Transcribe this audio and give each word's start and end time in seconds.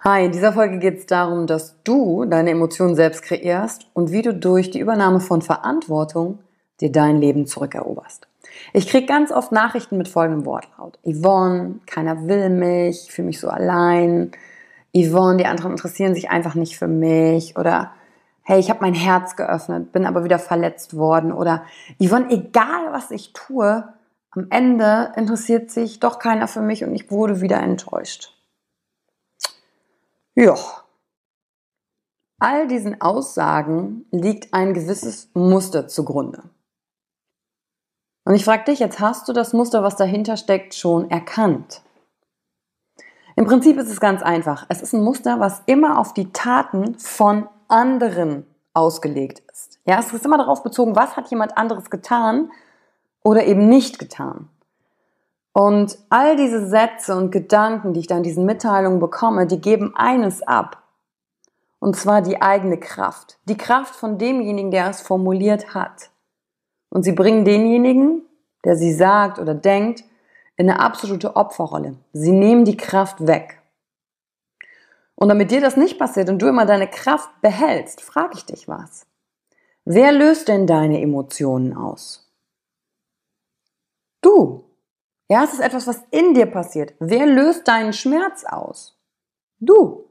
Hi, 0.00 0.26
in 0.26 0.30
dieser 0.30 0.52
Folge 0.52 0.78
geht 0.78 0.98
es 0.98 1.06
darum, 1.06 1.48
dass 1.48 1.82
du 1.82 2.24
deine 2.24 2.50
Emotionen 2.50 2.94
selbst 2.94 3.22
kreierst 3.22 3.88
und 3.94 4.12
wie 4.12 4.22
du 4.22 4.32
durch 4.32 4.70
die 4.70 4.78
Übernahme 4.78 5.18
von 5.18 5.42
Verantwortung 5.42 6.38
dir 6.80 6.92
dein 6.92 7.16
Leben 7.16 7.46
zurückeroberst. 7.46 8.28
Ich 8.72 8.86
kriege 8.86 9.06
ganz 9.06 9.32
oft 9.32 9.50
Nachrichten 9.50 9.98
mit 9.98 10.06
folgendem 10.06 10.46
Wortlaut. 10.46 11.00
Yvonne, 11.04 11.80
keiner 11.86 12.28
will 12.28 12.48
mich, 12.48 13.06
ich 13.08 13.12
fühle 13.12 13.26
mich 13.26 13.40
so 13.40 13.48
allein. 13.48 14.30
Yvonne, 14.94 15.38
die 15.38 15.46
anderen 15.46 15.72
interessieren 15.72 16.14
sich 16.14 16.30
einfach 16.30 16.54
nicht 16.54 16.78
für 16.78 16.86
mich. 16.86 17.56
Oder 17.56 17.90
hey, 18.42 18.60
ich 18.60 18.70
habe 18.70 18.82
mein 18.82 18.94
Herz 18.94 19.34
geöffnet, 19.34 19.90
bin 19.90 20.06
aber 20.06 20.22
wieder 20.22 20.38
verletzt 20.38 20.96
worden. 20.96 21.32
Oder 21.32 21.64
Yvonne, 22.00 22.30
egal 22.30 22.92
was 22.92 23.10
ich 23.10 23.32
tue, 23.32 23.82
am 24.30 24.46
Ende 24.50 25.12
interessiert 25.16 25.72
sich 25.72 25.98
doch 25.98 26.20
keiner 26.20 26.46
für 26.46 26.62
mich 26.62 26.84
und 26.84 26.94
ich 26.94 27.10
wurde 27.10 27.40
wieder 27.40 27.60
enttäuscht. 27.60 28.37
Ja. 30.38 30.54
All 32.38 32.68
diesen 32.68 33.00
Aussagen 33.00 34.06
liegt 34.12 34.54
ein 34.54 34.72
gewisses 34.72 35.30
Muster 35.34 35.88
zugrunde. 35.88 36.44
Und 38.24 38.36
ich 38.36 38.44
frage 38.44 38.66
dich, 38.66 38.78
jetzt 38.78 39.00
hast 39.00 39.26
du 39.26 39.32
das 39.32 39.52
Muster, 39.52 39.82
was 39.82 39.96
dahinter 39.96 40.36
steckt, 40.36 40.76
schon 40.76 41.10
erkannt. 41.10 41.82
Im 43.34 43.46
Prinzip 43.46 43.78
ist 43.78 43.90
es 43.90 43.98
ganz 43.98 44.22
einfach. 44.22 44.66
Es 44.68 44.80
ist 44.80 44.92
ein 44.92 45.02
Muster, 45.02 45.40
was 45.40 45.62
immer 45.66 45.98
auf 45.98 46.14
die 46.14 46.32
Taten 46.32 46.96
von 47.00 47.48
anderen 47.66 48.46
ausgelegt 48.74 49.42
ist. 49.50 49.80
Ja, 49.86 49.98
es 49.98 50.12
ist 50.12 50.24
immer 50.24 50.38
darauf 50.38 50.62
bezogen, 50.62 50.94
was 50.94 51.16
hat 51.16 51.32
jemand 51.32 51.58
anderes 51.58 51.90
getan 51.90 52.52
oder 53.24 53.44
eben 53.44 53.68
nicht 53.68 53.98
getan. 53.98 54.48
Und 55.58 55.98
all 56.08 56.36
diese 56.36 56.68
Sätze 56.68 57.16
und 57.16 57.32
Gedanken, 57.32 57.92
die 57.92 57.98
ich 57.98 58.06
da 58.06 58.16
in 58.16 58.22
diesen 58.22 58.46
Mitteilungen 58.46 59.00
bekomme, 59.00 59.44
die 59.48 59.60
geben 59.60 59.92
eines 59.96 60.40
ab. 60.40 60.84
Und 61.80 61.96
zwar 61.96 62.22
die 62.22 62.40
eigene 62.40 62.78
Kraft. 62.78 63.40
Die 63.46 63.56
Kraft 63.56 63.96
von 63.96 64.18
demjenigen, 64.18 64.70
der 64.70 64.88
es 64.88 65.00
formuliert 65.00 65.74
hat. 65.74 66.10
Und 66.90 67.02
sie 67.02 67.10
bringen 67.10 67.44
denjenigen, 67.44 68.22
der 68.64 68.76
sie 68.76 68.92
sagt 68.92 69.40
oder 69.40 69.52
denkt, 69.52 70.04
in 70.56 70.70
eine 70.70 70.78
absolute 70.78 71.34
Opferrolle. 71.34 71.96
Sie 72.12 72.30
nehmen 72.30 72.64
die 72.64 72.76
Kraft 72.76 73.26
weg. 73.26 73.60
Und 75.16 75.28
damit 75.28 75.50
dir 75.50 75.60
das 75.60 75.76
nicht 75.76 75.98
passiert 75.98 76.28
und 76.28 76.40
du 76.40 76.46
immer 76.46 76.66
deine 76.66 76.86
Kraft 76.86 77.30
behältst, 77.40 78.00
frage 78.00 78.34
ich 78.36 78.44
dich 78.44 78.68
was. 78.68 79.08
Wer 79.84 80.12
löst 80.12 80.46
denn 80.46 80.68
deine 80.68 81.02
Emotionen 81.02 81.76
aus? 81.76 82.32
Du. 84.20 84.67
Ja, 85.28 85.44
es 85.44 85.52
ist 85.52 85.60
etwas, 85.60 85.86
was 85.86 86.02
in 86.10 86.34
dir 86.34 86.46
passiert. 86.46 86.94
Wer 86.98 87.26
löst 87.26 87.68
deinen 87.68 87.92
Schmerz 87.92 88.44
aus? 88.44 88.98
Du. 89.60 90.08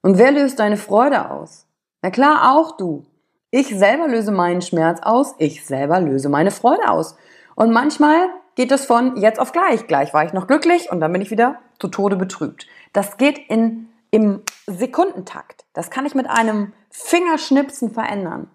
Und 0.00 0.18
wer 0.18 0.32
löst 0.32 0.58
deine 0.58 0.78
Freude 0.78 1.30
aus? 1.30 1.66
Na 2.00 2.10
klar, 2.10 2.54
auch 2.54 2.76
du. 2.76 3.04
Ich 3.50 3.68
selber 3.68 4.08
löse 4.08 4.32
meinen 4.32 4.62
Schmerz 4.62 5.00
aus, 5.02 5.34
ich 5.36 5.64
selber 5.66 6.00
löse 6.00 6.30
meine 6.30 6.50
Freude 6.50 6.88
aus. 6.88 7.16
Und 7.54 7.72
manchmal 7.72 8.30
geht 8.54 8.72
es 8.72 8.86
von 8.86 9.16
jetzt 9.16 9.38
auf 9.38 9.52
gleich. 9.52 9.86
Gleich 9.86 10.14
war 10.14 10.24
ich 10.24 10.32
noch 10.32 10.46
glücklich 10.46 10.90
und 10.90 11.00
dann 11.00 11.12
bin 11.12 11.20
ich 11.20 11.30
wieder 11.30 11.58
zu 11.78 11.88
Tode 11.88 12.16
betrübt. 12.16 12.66
Das 12.94 13.18
geht 13.18 13.38
in, 13.50 13.88
im 14.10 14.42
Sekundentakt. 14.66 15.66
Das 15.74 15.90
kann 15.90 16.06
ich 16.06 16.14
mit 16.14 16.28
einem 16.28 16.72
Fingerschnipsen 16.90 17.92
verändern. 17.92 18.50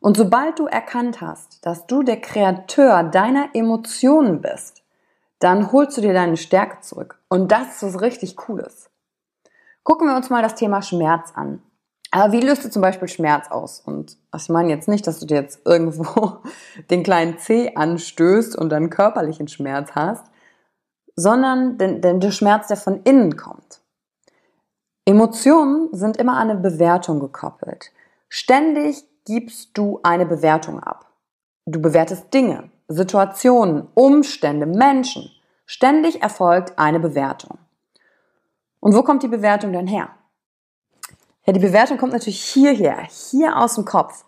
Und 0.00 0.16
sobald 0.16 0.58
du 0.58 0.66
erkannt 0.66 1.20
hast, 1.20 1.64
dass 1.64 1.86
du 1.86 2.02
der 2.02 2.20
Kreateur 2.20 3.04
deiner 3.04 3.50
Emotionen 3.54 4.40
bist, 4.40 4.83
dann 5.44 5.72
holst 5.72 5.96
du 5.98 6.00
dir 6.00 6.14
deine 6.14 6.38
Stärke 6.38 6.80
zurück. 6.80 7.20
Und 7.28 7.52
das 7.52 7.82
ist 7.82 7.82
was 7.82 8.00
richtig 8.00 8.34
Cooles. 8.34 8.88
Gucken 9.82 10.08
wir 10.08 10.16
uns 10.16 10.30
mal 10.30 10.42
das 10.42 10.54
Thema 10.54 10.80
Schmerz 10.80 11.32
an. 11.34 11.62
Aber 12.10 12.32
wie 12.32 12.40
löst 12.40 12.64
du 12.64 12.70
zum 12.70 12.80
Beispiel 12.80 13.08
Schmerz 13.08 13.50
aus? 13.50 13.80
Und 13.80 14.16
ich 14.34 14.48
meine 14.48 14.70
jetzt 14.70 14.88
nicht, 14.88 15.06
dass 15.06 15.20
du 15.20 15.26
dir 15.26 15.34
jetzt 15.34 15.60
irgendwo 15.66 16.38
den 16.90 17.02
kleinen 17.02 17.38
C 17.38 17.74
anstößt 17.74 18.56
und 18.56 18.70
dann 18.70 18.88
körperlichen 18.88 19.48
Schmerz 19.48 19.90
hast, 19.94 20.24
sondern 21.14 21.76
den, 21.76 22.00
den, 22.00 22.20
der 22.20 22.30
Schmerz, 22.30 22.68
der 22.68 22.78
von 22.78 23.02
innen 23.02 23.36
kommt. 23.36 23.82
Emotionen 25.04 25.90
sind 25.92 26.16
immer 26.16 26.38
an 26.38 26.50
eine 26.50 26.60
Bewertung 26.60 27.20
gekoppelt. 27.20 27.92
Ständig 28.30 29.04
gibst 29.26 29.76
du 29.76 30.00
eine 30.02 30.24
Bewertung 30.24 30.80
ab. 30.80 31.04
Du 31.66 31.82
bewertest 31.82 32.32
Dinge, 32.32 32.70
Situationen, 32.88 33.88
Umstände, 33.94 34.66
Menschen. 34.66 35.30
Ständig 35.66 36.22
erfolgt 36.22 36.78
eine 36.78 37.00
Bewertung. 37.00 37.58
Und 38.80 38.94
wo 38.94 39.02
kommt 39.02 39.22
die 39.22 39.28
Bewertung 39.28 39.72
denn 39.72 39.86
her? 39.86 40.10
Ja, 41.46 41.52
die 41.52 41.60
Bewertung 41.60 41.96
kommt 41.96 42.12
natürlich 42.12 42.42
hierher, 42.42 42.98
hier 43.02 43.56
aus 43.56 43.74
dem 43.74 43.84
Kopf. 43.84 44.24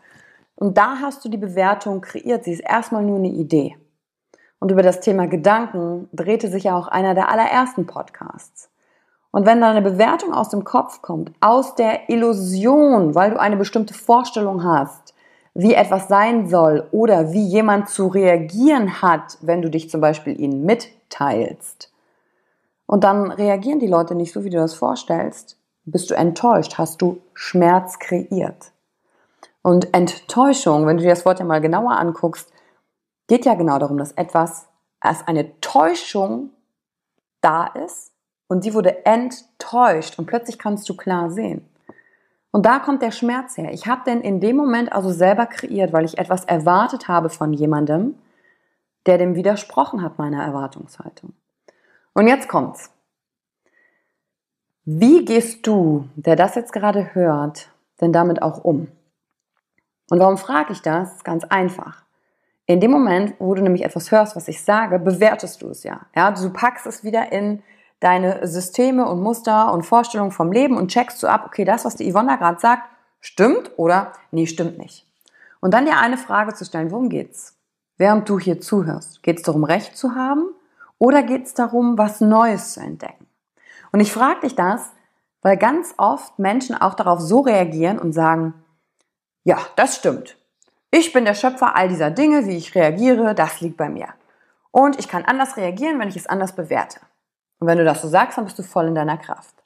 Und 0.55 0.79
da 0.79 0.99
hast 1.01 1.25
du 1.25 1.29
die 1.29 1.37
Bewertung 1.37 2.01
kreiert. 2.01 2.45
Sie 2.45 2.53
ist 2.53 2.61
erstmal 2.61 3.03
nur 3.03 3.19
eine 3.19 3.29
Idee. 3.29 3.77
Und 4.59 4.71
über 4.71 4.83
das 4.83 5.01
Thema 5.01 5.27
Gedanken 5.27 6.09
drehte 6.13 6.49
sich 6.49 6.65
ja 6.65 6.77
auch 6.77 6.89
einer 6.89 7.15
der 7.15 7.31
allerersten 7.31 7.87
Podcasts. 7.87 8.71
Und 9.31 9.45
wenn 9.45 9.61
da 9.61 9.71
eine 9.71 9.83
Bewertung 9.83 10.33
aus 10.33 10.49
dem 10.49 10.65
Kopf 10.65 11.03
kommt, 11.03 11.31
aus 11.41 11.75
der 11.75 12.09
Illusion, 12.09 13.15
weil 13.15 13.33
du 13.33 13.41
eine 13.41 13.57
bestimmte 13.57 13.93
Vorstellung 13.93 14.65
hast, 14.65 15.15
wie 15.57 15.75
etwas 15.75 16.09
sein 16.09 16.49
soll 16.49 16.87
oder 16.91 17.33
wie 17.33 17.47
jemand 17.47 17.89
zu 17.89 18.09
reagieren 18.09 19.01
hat, 19.03 19.39
wenn 19.41 19.63
du 19.63 19.71
dich 19.71 19.91
zum 19.91 20.01
Beispiel 20.01 20.39
ihnen 20.39 20.65
mitteilst, 20.65 21.91
und 22.87 23.03
dann 23.03 23.33
reagieren 23.33 23.81
die 23.81 23.89
Leute 23.89 24.15
nicht 24.15 24.33
so, 24.33 24.45
wie 24.45 24.51
du 24.51 24.59
das 24.59 24.75
vorstellst, 24.75 25.59
bist 25.85 26.11
du 26.11 26.15
enttäuscht, 26.15 26.79
hast 26.79 27.03
du 27.03 27.21
Schmerz 27.35 27.99
kreiert. 27.99 28.73
Und 29.63 29.93
Enttäuschung, 29.93 30.87
wenn 30.87 30.97
du 30.97 31.03
dir 31.03 31.11
das 31.11 31.27
Wort 31.27 31.41
ja 31.41 31.45
mal 31.45 31.61
genauer 31.61 31.93
anguckst, 31.93 32.53
geht 33.27 33.45
ja 33.45 33.55
genau 33.55 33.79
darum, 33.79 33.99
dass 33.99 34.13
etwas 34.13 34.69
als 35.01 35.27
eine 35.27 35.61
Täuschung 35.61 36.51
da 37.41 37.67
ist 37.67 38.13
und 38.47 38.63
sie 38.63 38.75
wurde 38.75 39.05
enttäuscht 39.05 40.19
und 40.19 40.27
plötzlich 40.27 40.59
kannst 40.59 40.89
du 40.89 40.97
klar 40.97 41.31
sehen. 41.31 41.69
Und 42.51 42.65
da 42.65 42.79
kommt 42.79 43.03
der 43.03 43.11
Schmerz 43.11 43.57
her. 43.57 43.73
Ich 43.73 43.87
habe 43.87 44.03
denn 44.07 44.21
in 44.21 44.41
dem 44.41 44.57
Moment 44.57 44.93
also 44.93 45.11
selber 45.11 45.47
kreiert, 45.47 45.93
weil 45.93 46.05
ich 46.05 46.19
etwas 46.19 46.45
erwartet 46.45 47.09
habe 47.09 47.29
von 47.29 47.53
jemandem, 47.53 48.15
der 49.07 49.19
dem 49.19 49.35
widersprochen 49.35 50.03
hat 50.03 50.19
meiner 50.19 50.43
Erwartungshaltung. 50.43 51.35
Und 52.15 52.29
jetzt 52.29 52.49
kommt's. 52.49 52.91
Wie 54.85 55.25
gehst 55.25 55.67
du, 55.67 56.09
der 56.15 56.37
das 56.37 56.55
jetzt 56.55 56.73
gerade 56.73 57.15
hört, 57.15 57.69
denn 58.01 58.13
damit 58.13 58.41
auch 58.41 58.65
um? 58.65 58.89
Und 60.09 60.21
warum 60.21 60.39
frage 60.39 60.73
ich 60.73 60.81
das? 60.81 61.25
Ganz 61.25 61.45
einfach. 61.45 62.05
In 62.67 62.81
dem 62.81 62.91
Moment, 62.91 63.35
wo 63.39 63.55
du 63.55 63.63
nämlich 63.63 63.85
etwas 63.85 64.11
hörst, 64.11 64.37
was 64.37 64.49
ich 64.49 64.63
sage, 64.63 64.99
bewertest 64.99 65.63
du 65.63 65.69
es 65.69 65.83
ja. 65.83 66.01
Ja, 66.15 66.31
du 66.31 66.53
packst 66.53 66.87
es 66.87 67.05
wieder 67.05 67.33
in 67.33 67.63
deine 68.01 68.47
Systeme 68.47 69.07
und 69.07 69.23
Muster 69.23 69.73
und 69.73 69.85
Vorstellungen 69.85 70.33
vom 70.33 70.53
Leben 70.53 70.77
und 70.77 70.91
checkst 70.91 71.19
so 71.19 71.27
ab, 71.27 71.45
okay, 71.47 71.65
das, 71.65 71.85
was 71.85 71.97
die 71.97 72.11
Yvonne 72.11 72.37
gerade 72.39 72.61
sagt, 72.61 72.83
stimmt 73.21 73.71
oder 73.77 74.13
nee, 74.31 74.47
stimmt 74.47 74.79
nicht. 74.79 75.07
Und 75.61 75.73
dann 75.73 75.87
dir 75.87 75.99
eine 75.99 76.19
Frage 76.19 76.55
zu 76.55 76.65
stellen, 76.65 76.91
worum 76.91 77.09
geht's? 77.09 77.57
Während 77.97 78.29
du 78.29 78.39
hier 78.39 78.61
zuhörst, 78.61 79.23
geht 79.23 79.39
es 79.39 79.43
darum, 79.43 79.65
Recht 79.65 79.97
zu 79.97 80.15
haben 80.15 80.51
oder 80.99 81.23
geht 81.23 81.47
es 81.47 81.55
darum, 81.55 81.97
was 81.97 82.21
Neues 82.21 82.75
zu 82.75 82.81
entdecken? 82.81 83.27
Und 83.93 84.01
ich 84.01 84.13
frage 84.13 84.41
dich 84.41 84.55
das, 84.55 84.93
weil 85.41 85.57
ganz 85.57 85.95
oft 85.97 86.39
Menschen 86.39 86.77
auch 86.77 86.95
darauf 86.95 87.21
so 87.21 87.41
reagieren 87.41 87.99
und 87.99 88.13
sagen, 88.13 88.55
ja, 89.45 89.59
das 89.77 89.97
stimmt. 89.97 90.37
Ich 90.91 91.13
bin 91.13 91.25
der 91.25 91.35
Schöpfer 91.35 91.77
all 91.77 91.89
dieser 91.89 92.11
Dinge, 92.11 92.47
wie 92.47 92.57
ich 92.57 92.75
reagiere, 92.75 93.35
das 93.35 93.61
liegt 93.61 93.77
bei 93.77 93.89
mir. 93.89 94.09
Und 94.71 94.99
ich 94.99 95.09
kann 95.09 95.25
anders 95.25 95.57
reagieren, 95.57 95.99
wenn 95.99 96.09
ich 96.09 96.17
es 96.17 96.27
anders 96.27 96.55
bewerte. 96.55 97.01
Und 97.67 97.73
wenn 97.73 97.79
du 97.79 97.85
das 97.85 98.01
so 98.01 98.07
sagst, 98.07 98.39
dann 98.39 98.45
bist 98.45 98.61
du 98.61 98.63
voll 98.63 98.87
in 98.87 98.95
deiner 98.95 99.17
Kraft. 99.17 99.65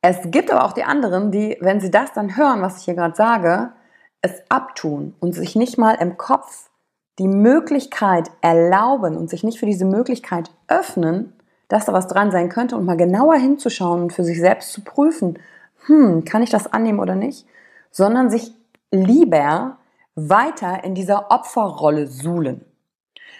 Es 0.00 0.30
gibt 0.30 0.50
aber 0.50 0.64
auch 0.64 0.72
die 0.72 0.84
anderen, 0.84 1.30
die, 1.30 1.58
wenn 1.60 1.78
sie 1.78 1.90
das 1.90 2.14
dann 2.14 2.38
hören, 2.38 2.62
was 2.62 2.78
ich 2.78 2.84
hier 2.86 2.94
gerade 2.94 3.14
sage, 3.14 3.74
es 4.22 4.32
abtun 4.48 5.14
und 5.20 5.34
sich 5.34 5.54
nicht 5.54 5.76
mal 5.76 5.92
im 5.96 6.16
Kopf 6.16 6.70
die 7.18 7.28
Möglichkeit 7.28 8.30
erlauben 8.40 9.18
und 9.18 9.28
sich 9.28 9.44
nicht 9.44 9.58
für 9.58 9.66
diese 9.66 9.84
Möglichkeit 9.84 10.50
öffnen, 10.68 11.34
dass 11.68 11.84
da 11.84 11.92
was 11.92 12.06
dran 12.06 12.30
sein 12.30 12.48
könnte 12.48 12.78
und 12.78 12.86
mal 12.86 12.96
genauer 12.96 13.34
hinzuschauen 13.34 14.04
und 14.04 14.14
für 14.14 14.24
sich 14.24 14.40
selbst 14.40 14.72
zu 14.72 14.80
prüfen, 14.80 15.38
hm, 15.84 16.24
kann 16.24 16.42
ich 16.42 16.48
das 16.48 16.72
annehmen 16.72 16.98
oder 16.98 17.14
nicht, 17.14 17.44
sondern 17.90 18.30
sich 18.30 18.54
lieber 18.90 19.76
weiter 20.14 20.82
in 20.82 20.94
dieser 20.94 21.30
Opferrolle 21.30 22.06
suhlen. 22.06 22.64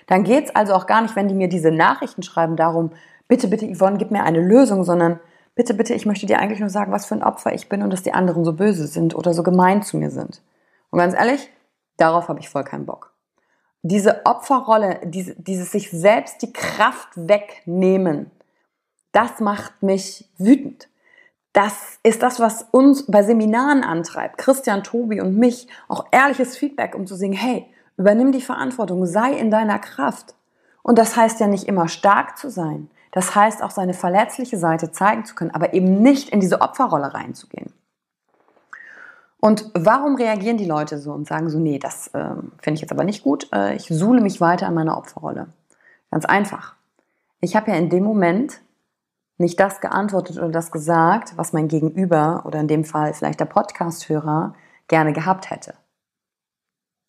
Dann 0.08 0.24
geht 0.24 0.44
es 0.44 0.54
also 0.54 0.74
auch 0.74 0.86
gar 0.86 1.00
nicht, 1.00 1.16
wenn 1.16 1.28
die 1.28 1.34
mir 1.34 1.48
diese 1.48 1.70
Nachrichten 1.70 2.22
schreiben, 2.22 2.56
darum, 2.56 2.90
bitte, 3.28 3.48
bitte, 3.48 3.66
Yvonne, 3.66 3.98
gib 3.98 4.10
mir 4.10 4.24
eine 4.24 4.40
Lösung, 4.40 4.84
sondern 4.84 5.20
bitte, 5.54 5.74
bitte, 5.74 5.94
ich 5.94 6.06
möchte 6.06 6.26
dir 6.26 6.38
eigentlich 6.38 6.60
nur 6.60 6.70
sagen, 6.70 6.92
was 6.92 7.06
für 7.06 7.14
ein 7.14 7.22
Opfer 7.22 7.52
ich 7.52 7.68
bin 7.68 7.82
und 7.82 7.90
dass 7.90 8.02
die 8.02 8.14
anderen 8.14 8.44
so 8.44 8.52
böse 8.52 8.86
sind 8.86 9.14
oder 9.14 9.34
so 9.34 9.42
gemein 9.42 9.82
zu 9.82 9.96
mir 9.96 10.10
sind. 10.10 10.42
Und 10.90 10.98
ganz 10.98 11.14
ehrlich, 11.14 11.50
darauf 11.96 12.28
habe 12.28 12.40
ich 12.40 12.48
voll 12.48 12.64
keinen 12.64 12.86
Bock. 12.86 13.12
Diese 13.82 14.24
Opferrolle, 14.26 15.00
diese, 15.04 15.34
dieses 15.34 15.72
sich 15.72 15.90
selbst 15.90 16.42
die 16.42 16.52
Kraft 16.52 17.08
wegnehmen, 17.16 18.30
das 19.10 19.40
macht 19.40 19.82
mich 19.82 20.30
wütend. 20.38 20.88
Das 21.52 21.98
ist 22.02 22.22
das, 22.22 22.40
was 22.40 22.66
uns 22.70 23.06
bei 23.06 23.22
Seminaren 23.22 23.84
antreibt, 23.84 24.38
Christian, 24.38 24.82
Tobi 24.82 25.20
und 25.20 25.36
mich, 25.36 25.68
auch 25.88 26.06
ehrliches 26.10 26.56
Feedback, 26.56 26.94
um 26.94 27.06
zu 27.06 27.14
sagen, 27.14 27.34
hey, 27.34 27.66
übernimm 27.98 28.32
die 28.32 28.40
Verantwortung, 28.40 29.04
sei 29.04 29.32
in 29.32 29.50
deiner 29.50 29.78
Kraft. 29.78 30.34
Und 30.82 30.96
das 30.98 31.16
heißt 31.16 31.40
ja 31.40 31.46
nicht 31.46 31.68
immer 31.68 31.88
stark 31.88 32.38
zu 32.38 32.50
sein. 32.50 32.88
Das 33.12 33.34
heißt 33.34 33.62
auch 33.62 33.70
seine 33.70 33.94
verletzliche 33.94 34.58
Seite 34.58 34.90
zeigen 34.90 35.24
zu 35.24 35.34
können, 35.34 35.52
aber 35.52 35.74
eben 35.74 36.02
nicht 36.02 36.30
in 36.30 36.40
diese 36.40 36.60
Opferrolle 36.60 37.14
reinzugehen. 37.14 37.72
Und 39.38 39.70
warum 39.74 40.16
reagieren 40.16 40.56
die 40.56 40.64
Leute 40.64 40.98
so 40.98 41.12
und 41.12 41.26
sagen 41.26 41.50
so, 41.50 41.58
nee, 41.58 41.78
das 41.78 42.08
äh, 42.08 42.34
finde 42.58 42.74
ich 42.74 42.80
jetzt 42.80 42.92
aber 42.92 43.04
nicht 43.04 43.22
gut, 43.22 43.48
äh, 43.52 43.74
ich 43.74 43.86
suhle 43.88 44.20
mich 44.20 44.40
weiter 44.40 44.66
an 44.66 44.74
meiner 44.74 44.96
Opferrolle? 44.96 45.48
Ganz 46.10 46.24
einfach. 46.24 46.74
Ich 47.40 47.56
habe 47.56 47.70
ja 47.70 47.76
in 47.76 47.90
dem 47.90 48.04
Moment 48.04 48.60
nicht 49.38 49.58
das 49.58 49.80
geantwortet 49.80 50.38
oder 50.38 50.50
das 50.50 50.70
gesagt, 50.70 51.36
was 51.36 51.52
mein 51.52 51.68
Gegenüber 51.68 52.44
oder 52.46 52.60
in 52.60 52.68
dem 52.68 52.84
Fall 52.84 53.14
vielleicht 53.14 53.40
der 53.40 53.46
Podcast-Hörer 53.46 54.54
gerne 54.88 55.12
gehabt 55.12 55.50
hätte. 55.50 55.74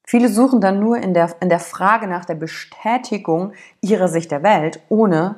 Viele 0.06 0.28
suchen 0.28 0.60
dann 0.60 0.80
nur 0.80 0.98
in 0.98 1.14
der, 1.14 1.36
in 1.40 1.50
der 1.50 1.60
Frage 1.60 2.08
nach 2.08 2.26
der 2.26 2.36
Bestätigung 2.36 3.54
ihrer 3.80 4.08
Sicht 4.08 4.32
der 4.32 4.44
Welt, 4.44 4.82
ohne 4.90 5.36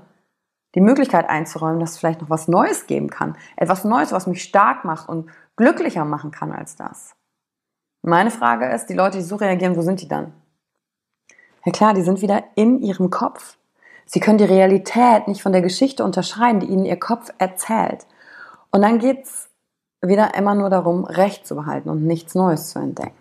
die 0.76 0.82
Möglichkeit 0.82 1.30
einzuräumen, 1.30 1.80
dass 1.80 1.92
es 1.92 1.98
vielleicht 1.98 2.22
noch 2.22 2.30
was 2.30 2.48
Neues 2.48 2.86
geben 2.86 3.10
kann. 3.10 3.36
Etwas 3.56 3.86
Neues, 3.86 4.12
was 4.12 4.28
mich 4.28 4.44
stark 4.44 4.84
macht 4.84 5.10
und 5.10 5.30
glücklicher 5.56 6.06
machen 6.06 6.32
kann 6.32 6.52
als 6.52 6.76
das. 6.76 7.16
Meine 8.02 8.30
Frage 8.30 8.70
ist, 8.70 8.88
die 8.88 8.94
Leute, 8.94 9.18
die 9.18 9.24
so 9.24 9.38
reagieren, 9.38 9.76
wo 9.76 9.82
sind 9.82 10.02
die 10.02 10.08
dann? 10.08 10.34
Ja 11.66 11.72
klar, 11.72 11.94
die 11.94 12.04
sind 12.04 12.22
wieder 12.22 12.44
in 12.56 12.82
ihrem 12.82 13.10
Kopf. 13.10 13.58
Sie 14.06 14.20
können 14.20 14.38
die 14.38 14.44
Realität 14.44 15.28
nicht 15.28 15.42
von 15.42 15.54
der 15.54 15.64
Geschichte 15.64 16.04
unterscheiden, 16.04 16.60
die 16.60 16.68
ihnen 16.68 16.86
ihr 16.86 17.00
Kopf 17.00 17.32
erzählt. 17.40 18.06
Und 18.70 18.84
dann 18.84 19.00
geht's 19.00 19.50
wieder 20.02 20.36
immer 20.36 20.54
nur 20.54 20.70
darum, 20.70 21.06
Recht 21.06 21.48
zu 21.48 21.56
behalten 21.56 21.90
und 21.90 22.06
nichts 22.06 22.36
Neues 22.36 22.70
zu 22.70 22.80
entdecken. 22.80 23.18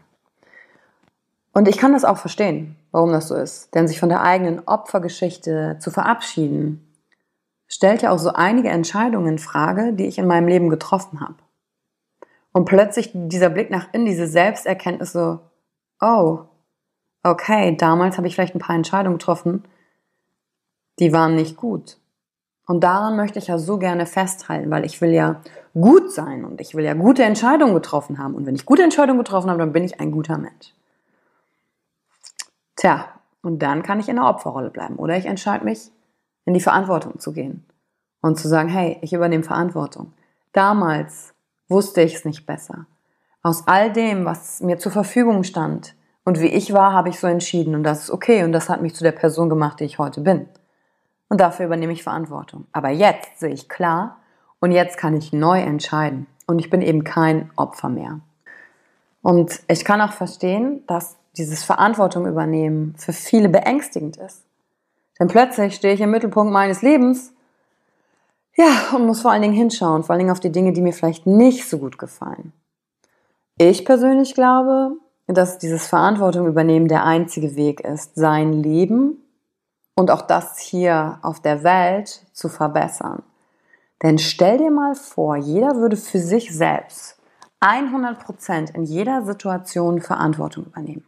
Und 1.54 1.68
ich 1.68 1.78
kann 1.78 1.92
das 1.92 2.04
auch 2.04 2.18
verstehen, 2.18 2.76
warum 2.90 3.12
das 3.12 3.28
so 3.28 3.36
ist. 3.36 3.74
Denn 3.74 3.88
sich 3.88 4.00
von 4.00 4.08
der 4.08 4.22
eigenen 4.22 4.60
Opfergeschichte 4.66 5.78
zu 5.78 5.90
verabschieden, 5.90 6.93
stellt 7.74 8.02
ja 8.02 8.12
auch 8.12 8.18
so 8.18 8.32
einige 8.32 8.68
Entscheidungen 8.68 9.26
in 9.26 9.38
Frage, 9.38 9.94
die 9.94 10.06
ich 10.06 10.18
in 10.18 10.28
meinem 10.28 10.46
Leben 10.46 10.70
getroffen 10.70 11.20
habe. 11.20 11.34
Und 12.52 12.66
plötzlich 12.66 13.10
dieser 13.12 13.50
Blick 13.50 13.68
nach 13.68 13.88
innen, 13.92 14.06
diese 14.06 14.28
Selbsterkenntnis 14.28 15.10
so, 15.10 15.40
oh, 16.00 16.38
okay, 17.24 17.76
damals 17.76 18.16
habe 18.16 18.28
ich 18.28 18.36
vielleicht 18.36 18.54
ein 18.54 18.60
paar 18.60 18.76
Entscheidungen 18.76 19.18
getroffen, 19.18 19.64
die 21.00 21.12
waren 21.12 21.34
nicht 21.34 21.56
gut. 21.56 21.98
Und 22.66 22.84
daran 22.84 23.16
möchte 23.16 23.40
ich 23.40 23.48
ja 23.48 23.58
so 23.58 23.76
gerne 23.78 24.06
festhalten, 24.06 24.70
weil 24.70 24.84
ich 24.84 25.00
will 25.00 25.10
ja 25.10 25.40
gut 25.74 26.12
sein 26.12 26.44
und 26.44 26.60
ich 26.60 26.76
will 26.76 26.84
ja 26.84 26.94
gute 26.94 27.24
Entscheidungen 27.24 27.74
getroffen 27.74 28.18
haben. 28.18 28.36
Und 28.36 28.46
wenn 28.46 28.54
ich 28.54 28.66
gute 28.66 28.84
Entscheidungen 28.84 29.18
getroffen 29.18 29.50
habe, 29.50 29.58
dann 29.58 29.72
bin 29.72 29.82
ich 29.82 29.98
ein 29.98 30.12
guter 30.12 30.38
Mensch. 30.38 30.72
Tja, 32.76 33.08
und 33.42 33.58
dann 33.58 33.82
kann 33.82 33.98
ich 33.98 34.08
in 34.08 34.16
der 34.16 34.26
Opferrolle 34.26 34.70
bleiben. 34.70 34.94
Oder 34.94 35.16
ich 35.16 35.26
entscheide 35.26 35.64
mich, 35.64 35.90
in 36.44 36.54
die 36.54 36.60
Verantwortung 36.60 37.18
zu 37.18 37.32
gehen 37.32 37.64
und 38.20 38.38
zu 38.38 38.48
sagen, 38.48 38.68
hey, 38.68 38.98
ich 39.02 39.12
übernehme 39.12 39.44
Verantwortung. 39.44 40.12
Damals 40.52 41.34
wusste 41.68 42.02
ich 42.02 42.14
es 42.14 42.24
nicht 42.24 42.46
besser. 42.46 42.86
Aus 43.42 43.66
all 43.66 43.92
dem, 43.92 44.24
was 44.24 44.60
mir 44.60 44.78
zur 44.78 44.92
Verfügung 44.92 45.44
stand 45.44 45.94
und 46.24 46.40
wie 46.40 46.46
ich 46.46 46.72
war, 46.72 46.92
habe 46.92 47.10
ich 47.10 47.20
so 47.20 47.26
entschieden 47.26 47.74
und 47.74 47.82
das 47.82 48.04
ist 48.04 48.10
okay 48.10 48.44
und 48.44 48.52
das 48.52 48.68
hat 48.68 48.80
mich 48.80 48.94
zu 48.94 49.04
der 49.04 49.12
Person 49.12 49.48
gemacht, 49.48 49.80
die 49.80 49.84
ich 49.84 49.98
heute 49.98 50.20
bin. 50.20 50.48
Und 51.28 51.40
dafür 51.40 51.66
übernehme 51.66 51.92
ich 51.92 52.02
Verantwortung. 52.02 52.66
Aber 52.72 52.90
jetzt 52.90 53.40
sehe 53.40 53.52
ich 53.52 53.68
klar 53.68 54.20
und 54.60 54.72
jetzt 54.72 54.96
kann 54.96 55.16
ich 55.16 55.32
neu 55.32 55.60
entscheiden 55.60 56.26
und 56.46 56.58
ich 56.58 56.70
bin 56.70 56.80
eben 56.80 57.04
kein 57.04 57.50
Opfer 57.56 57.88
mehr. 57.88 58.20
Und 59.20 59.60
ich 59.68 59.84
kann 59.84 60.00
auch 60.00 60.12
verstehen, 60.12 60.82
dass 60.86 61.16
dieses 61.36 61.64
Verantwortung 61.64 62.26
übernehmen 62.26 62.94
für 62.96 63.12
viele 63.12 63.48
beängstigend 63.48 64.16
ist. 64.16 64.44
Denn 65.18 65.28
plötzlich 65.28 65.74
stehe 65.74 65.94
ich 65.94 66.00
im 66.00 66.10
Mittelpunkt 66.10 66.52
meines 66.52 66.82
Lebens. 66.82 67.32
Ja, 68.56 68.94
und 68.94 69.06
muss 69.06 69.22
vor 69.22 69.32
allen 69.32 69.42
Dingen 69.42 69.54
hinschauen, 69.54 70.04
vor 70.04 70.12
allen 70.12 70.20
Dingen 70.20 70.30
auf 70.30 70.40
die 70.40 70.52
Dinge, 70.52 70.72
die 70.72 70.80
mir 70.80 70.92
vielleicht 70.92 71.26
nicht 71.26 71.68
so 71.68 71.78
gut 71.78 71.98
gefallen. 71.98 72.52
Ich 73.56 73.84
persönlich 73.84 74.34
glaube, 74.34 74.92
dass 75.26 75.58
dieses 75.58 75.86
Verantwortung 75.86 76.46
übernehmen 76.46 76.88
der 76.88 77.04
einzige 77.04 77.56
Weg 77.56 77.80
ist, 77.80 78.14
sein 78.14 78.52
Leben 78.52 79.22
und 79.96 80.10
auch 80.10 80.22
das 80.22 80.58
hier 80.58 81.18
auf 81.22 81.40
der 81.40 81.62
Welt 81.62 82.26
zu 82.32 82.48
verbessern. 82.48 83.22
Denn 84.02 84.18
stell 84.18 84.58
dir 84.58 84.70
mal 84.70 84.94
vor, 84.94 85.36
jeder 85.36 85.76
würde 85.76 85.96
für 85.96 86.18
sich 86.18 86.54
selbst 86.54 87.18
100% 87.60 88.74
in 88.74 88.84
jeder 88.84 89.24
Situation 89.24 90.00
Verantwortung 90.00 90.66
übernehmen. 90.66 91.06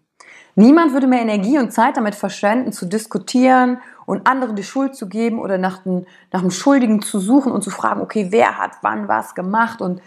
Niemand 0.58 0.94
würde 0.94 1.06
mehr 1.06 1.20
Energie 1.20 1.58
und 1.58 1.70
Zeit 1.70 1.98
damit 1.98 2.14
verschwenden, 2.14 2.72
zu 2.72 2.86
diskutieren 2.86 3.78
und 4.06 4.26
anderen 4.26 4.56
die 4.56 4.64
Schuld 4.64 4.96
zu 4.96 5.06
geben 5.06 5.38
oder 5.38 5.58
nach, 5.58 5.82
dem, 5.82 6.06
nach 6.32 6.40
einem 6.40 6.50
Schuldigen 6.50 7.02
zu 7.02 7.18
suchen 7.18 7.52
und 7.52 7.62
zu 7.62 7.68
fragen, 7.68 8.00
okay, 8.00 8.28
wer 8.30 8.56
hat 8.56 8.72
wann 8.80 9.06
was 9.06 9.34
gemacht 9.34 9.82
und 9.82 10.00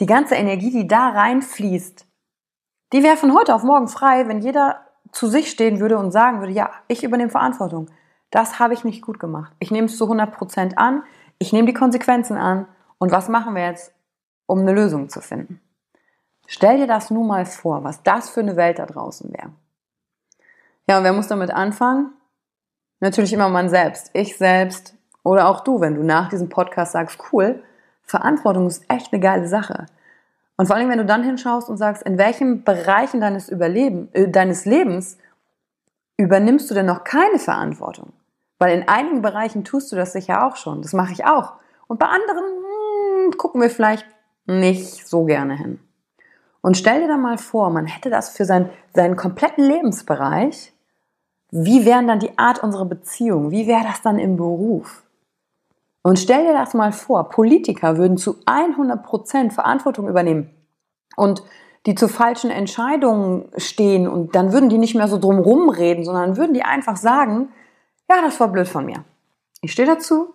die 0.00 0.06
ganze 0.06 0.34
Energie, 0.34 0.70
die 0.70 0.86
da 0.86 1.08
reinfließt, 1.08 2.04
die 2.92 3.02
wäre 3.02 3.16
von 3.16 3.34
heute 3.34 3.54
auf 3.54 3.62
morgen 3.62 3.88
frei, 3.88 4.28
wenn 4.28 4.42
jeder 4.42 4.82
zu 5.12 5.28
sich 5.28 5.50
stehen 5.50 5.80
würde 5.80 5.96
und 5.96 6.12
sagen 6.12 6.40
würde, 6.40 6.52
ja, 6.52 6.70
ich 6.88 7.02
übernehme 7.02 7.30
Verantwortung. 7.30 7.90
Das 8.30 8.58
habe 8.58 8.74
ich 8.74 8.84
nicht 8.84 9.00
gut 9.00 9.18
gemacht. 9.18 9.54
Ich 9.60 9.70
nehme 9.70 9.86
es 9.86 9.96
zu 9.96 10.04
100% 10.04 10.74
an, 10.76 11.04
ich 11.38 11.54
nehme 11.54 11.66
die 11.66 11.74
Konsequenzen 11.74 12.36
an 12.36 12.68
und 12.98 13.12
was 13.12 13.30
machen 13.30 13.54
wir 13.54 13.64
jetzt, 13.64 13.94
um 14.44 14.58
eine 14.58 14.74
Lösung 14.74 15.08
zu 15.08 15.22
finden? 15.22 15.62
Stell 16.46 16.76
dir 16.76 16.86
das 16.86 17.10
nun 17.10 17.26
mal 17.26 17.46
vor, 17.46 17.82
was 17.82 18.02
das 18.02 18.28
für 18.28 18.40
eine 18.40 18.56
Welt 18.56 18.78
da 18.78 18.84
draußen 18.84 19.32
wäre. 19.32 19.52
Ja, 20.88 20.98
und 20.98 21.04
wer 21.04 21.12
muss 21.12 21.28
damit 21.28 21.50
anfangen? 21.50 22.12
Natürlich 23.00 23.32
immer 23.32 23.48
man 23.48 23.68
selbst. 23.68 24.10
Ich 24.12 24.36
selbst 24.36 24.94
oder 25.22 25.48
auch 25.48 25.60
du, 25.60 25.80
wenn 25.80 25.96
du 25.96 26.02
nach 26.02 26.28
diesem 26.28 26.48
Podcast 26.48 26.92
sagst, 26.92 27.18
cool, 27.32 27.62
Verantwortung 28.02 28.66
ist 28.66 28.84
echt 28.88 29.12
eine 29.12 29.20
geile 29.20 29.48
Sache. 29.48 29.86
Und 30.56 30.66
vor 30.66 30.76
allem, 30.76 30.88
wenn 30.88 30.98
du 30.98 31.04
dann 31.04 31.24
hinschaust 31.24 31.68
und 31.68 31.76
sagst, 31.76 32.02
in 32.04 32.16
welchen 32.16 32.64
Bereichen 32.64 33.20
deines, 33.20 33.48
Überleben, 33.48 34.08
äh, 34.12 34.28
deines 34.28 34.64
Lebens 34.64 35.18
übernimmst 36.16 36.70
du 36.70 36.74
denn 36.74 36.86
noch 36.86 37.04
keine 37.04 37.38
Verantwortung? 37.38 38.12
Weil 38.58 38.78
in 38.78 38.88
einigen 38.88 39.20
Bereichen 39.20 39.64
tust 39.64 39.92
du 39.92 39.96
das 39.96 40.12
sicher 40.12 40.46
auch 40.46 40.56
schon. 40.56 40.80
Das 40.80 40.92
mache 40.92 41.12
ich 41.12 41.26
auch. 41.26 41.54
Und 41.88 41.98
bei 41.98 42.06
anderen 42.06 42.44
hm, 43.24 43.36
gucken 43.36 43.60
wir 43.60 43.68
vielleicht 43.68 44.06
nicht 44.46 45.06
so 45.06 45.24
gerne 45.24 45.56
hin. 45.56 45.80
Und 46.62 46.76
stell 46.76 47.00
dir 47.00 47.08
da 47.08 47.16
mal 47.16 47.38
vor, 47.38 47.70
man 47.70 47.86
hätte 47.86 48.10
das 48.10 48.30
für 48.30 48.44
sein, 48.44 48.70
seinen 48.94 49.16
kompletten 49.16 49.64
Lebensbereich. 49.64 50.72
Wie 51.50 51.84
wären 51.84 52.08
dann 52.08 52.18
die 52.18 52.36
Art 52.38 52.62
unserer 52.62 52.84
Beziehung? 52.84 53.50
Wie 53.50 53.66
wäre 53.66 53.84
das 53.84 54.02
dann 54.02 54.18
im 54.18 54.36
Beruf? 54.36 55.02
Und 56.02 56.18
stell 56.18 56.44
dir 56.44 56.52
das 56.52 56.74
mal 56.74 56.92
vor, 56.92 57.28
Politiker 57.28 57.96
würden 57.96 58.16
zu 58.16 58.36
100 58.46 59.02
Prozent 59.02 59.52
Verantwortung 59.52 60.08
übernehmen 60.08 60.50
und 61.16 61.42
die 61.86 61.94
zu 61.94 62.08
falschen 62.08 62.50
Entscheidungen 62.50 63.48
stehen 63.56 64.08
und 64.08 64.34
dann 64.34 64.52
würden 64.52 64.68
die 64.68 64.78
nicht 64.78 64.94
mehr 64.94 65.08
so 65.08 65.18
drumrum 65.18 65.68
reden, 65.68 66.04
sondern 66.04 66.36
würden 66.36 66.54
die 66.54 66.62
einfach 66.62 66.96
sagen, 66.96 67.48
ja, 68.08 68.22
das 68.22 68.38
war 68.40 68.48
blöd 68.48 68.68
von 68.68 68.86
mir. 68.86 69.04
Ich 69.62 69.72
stehe 69.72 69.88
dazu 69.88 70.34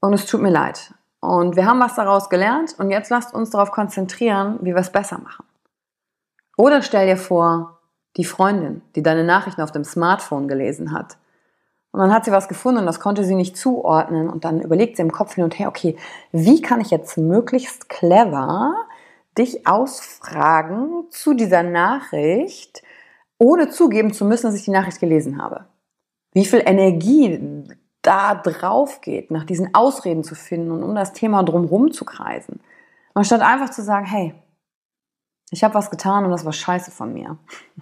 und 0.00 0.12
es 0.12 0.26
tut 0.26 0.40
mir 0.40 0.50
leid. 0.50 0.92
Und 1.20 1.54
wir 1.54 1.66
haben 1.66 1.78
was 1.80 1.94
daraus 1.94 2.28
gelernt 2.28 2.74
und 2.78 2.90
jetzt 2.90 3.10
lasst 3.10 3.32
uns 3.34 3.50
darauf 3.50 3.70
konzentrieren, 3.70 4.58
wie 4.62 4.74
wir 4.74 4.80
es 4.80 4.90
besser 4.90 5.18
machen. 5.18 5.44
Oder 6.56 6.82
stell 6.82 7.06
dir 7.06 7.16
vor, 7.16 7.78
die 8.16 8.24
Freundin, 8.24 8.82
die 8.94 9.02
deine 9.02 9.24
Nachrichten 9.24 9.62
auf 9.62 9.72
dem 9.72 9.84
Smartphone 9.84 10.48
gelesen 10.48 10.92
hat 10.92 11.16
und 11.92 12.00
dann 12.00 12.12
hat 12.12 12.24
sie 12.24 12.32
was 12.32 12.48
gefunden 12.48 12.80
und 12.80 12.86
das 12.86 13.00
konnte 13.00 13.22
sie 13.22 13.34
nicht 13.34 13.56
zuordnen. 13.56 14.30
Und 14.30 14.44
dann 14.44 14.62
überlegt 14.62 14.96
sie 14.96 15.02
im 15.02 15.12
Kopf 15.12 15.34
hin 15.34 15.44
und 15.44 15.58
her, 15.58 15.68
okay, 15.68 15.96
wie 16.32 16.62
kann 16.62 16.80
ich 16.80 16.90
jetzt 16.90 17.18
möglichst 17.18 17.90
clever 17.90 18.74
dich 19.36 19.66
ausfragen 19.66 21.04
zu 21.10 21.34
dieser 21.34 21.62
Nachricht, 21.62 22.82
ohne 23.38 23.68
zugeben 23.68 24.12
zu 24.14 24.24
müssen, 24.24 24.46
dass 24.46 24.56
ich 24.56 24.64
die 24.64 24.70
Nachricht 24.70 25.00
gelesen 25.00 25.40
habe? 25.40 25.66
Wie 26.32 26.46
viel 26.46 26.62
Energie 26.64 27.68
da 28.00 28.34
drauf 28.34 29.02
geht, 29.02 29.30
nach 29.30 29.44
diesen 29.44 29.74
Ausreden 29.74 30.24
zu 30.24 30.34
finden 30.34 30.70
und 30.72 30.82
um 30.82 30.94
das 30.94 31.12
Thema 31.12 31.44
drumherum 31.44 31.92
zu 31.92 32.04
kreisen. 32.04 32.60
Anstatt 33.14 33.42
einfach 33.42 33.70
zu 33.70 33.82
sagen, 33.82 34.06
hey, 34.06 34.34
ich 35.52 35.62
habe 35.62 35.74
was 35.74 35.90
getan 35.90 36.24
und 36.24 36.30
das 36.30 36.46
war 36.46 36.52
scheiße 36.52 36.90
von 36.90 37.12
mir. 37.12 37.36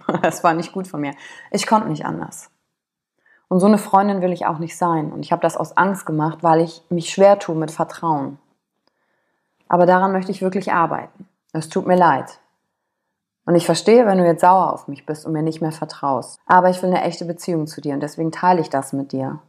Das 0.21 0.43
war 0.43 0.53
nicht 0.53 0.73
gut 0.73 0.87
von 0.87 0.99
mir. 0.99 1.13
Ich 1.51 1.65
konnte 1.65 1.87
nicht 1.87 2.05
anders. 2.05 2.49
Und 3.47 3.59
so 3.61 3.65
eine 3.65 3.77
Freundin 3.77 4.21
will 4.21 4.33
ich 4.33 4.45
auch 4.45 4.59
nicht 4.59 4.77
sein. 4.77 5.11
Und 5.11 5.23
ich 5.23 5.31
habe 5.31 5.41
das 5.41 5.55
aus 5.55 5.77
Angst 5.77 6.05
gemacht, 6.05 6.39
weil 6.41 6.59
ich 6.59 6.83
mich 6.89 7.09
schwer 7.09 7.39
tue 7.39 7.55
mit 7.55 7.71
Vertrauen. 7.71 8.39
Aber 9.69 9.85
daran 9.85 10.11
möchte 10.11 10.31
ich 10.31 10.41
wirklich 10.41 10.73
arbeiten. 10.73 11.27
Es 11.53 11.69
tut 11.69 11.87
mir 11.87 11.95
leid. 11.95 12.39
Und 13.45 13.55
ich 13.55 13.65
verstehe, 13.65 14.05
wenn 14.05 14.17
du 14.17 14.25
jetzt 14.25 14.41
sauer 14.41 14.73
auf 14.73 14.89
mich 14.89 15.05
bist 15.05 15.25
und 15.25 15.31
mir 15.31 15.41
nicht 15.41 15.61
mehr 15.61 15.71
vertraust. 15.71 16.39
Aber 16.45 16.69
ich 16.69 16.81
will 16.83 16.89
eine 16.89 17.03
echte 17.03 17.25
Beziehung 17.25 17.67
zu 17.67 17.79
dir 17.79 17.93
und 17.93 18.03
deswegen 18.03 18.33
teile 18.33 18.59
ich 18.59 18.69
das 18.69 18.91
mit 18.91 19.13
dir. 19.13 19.39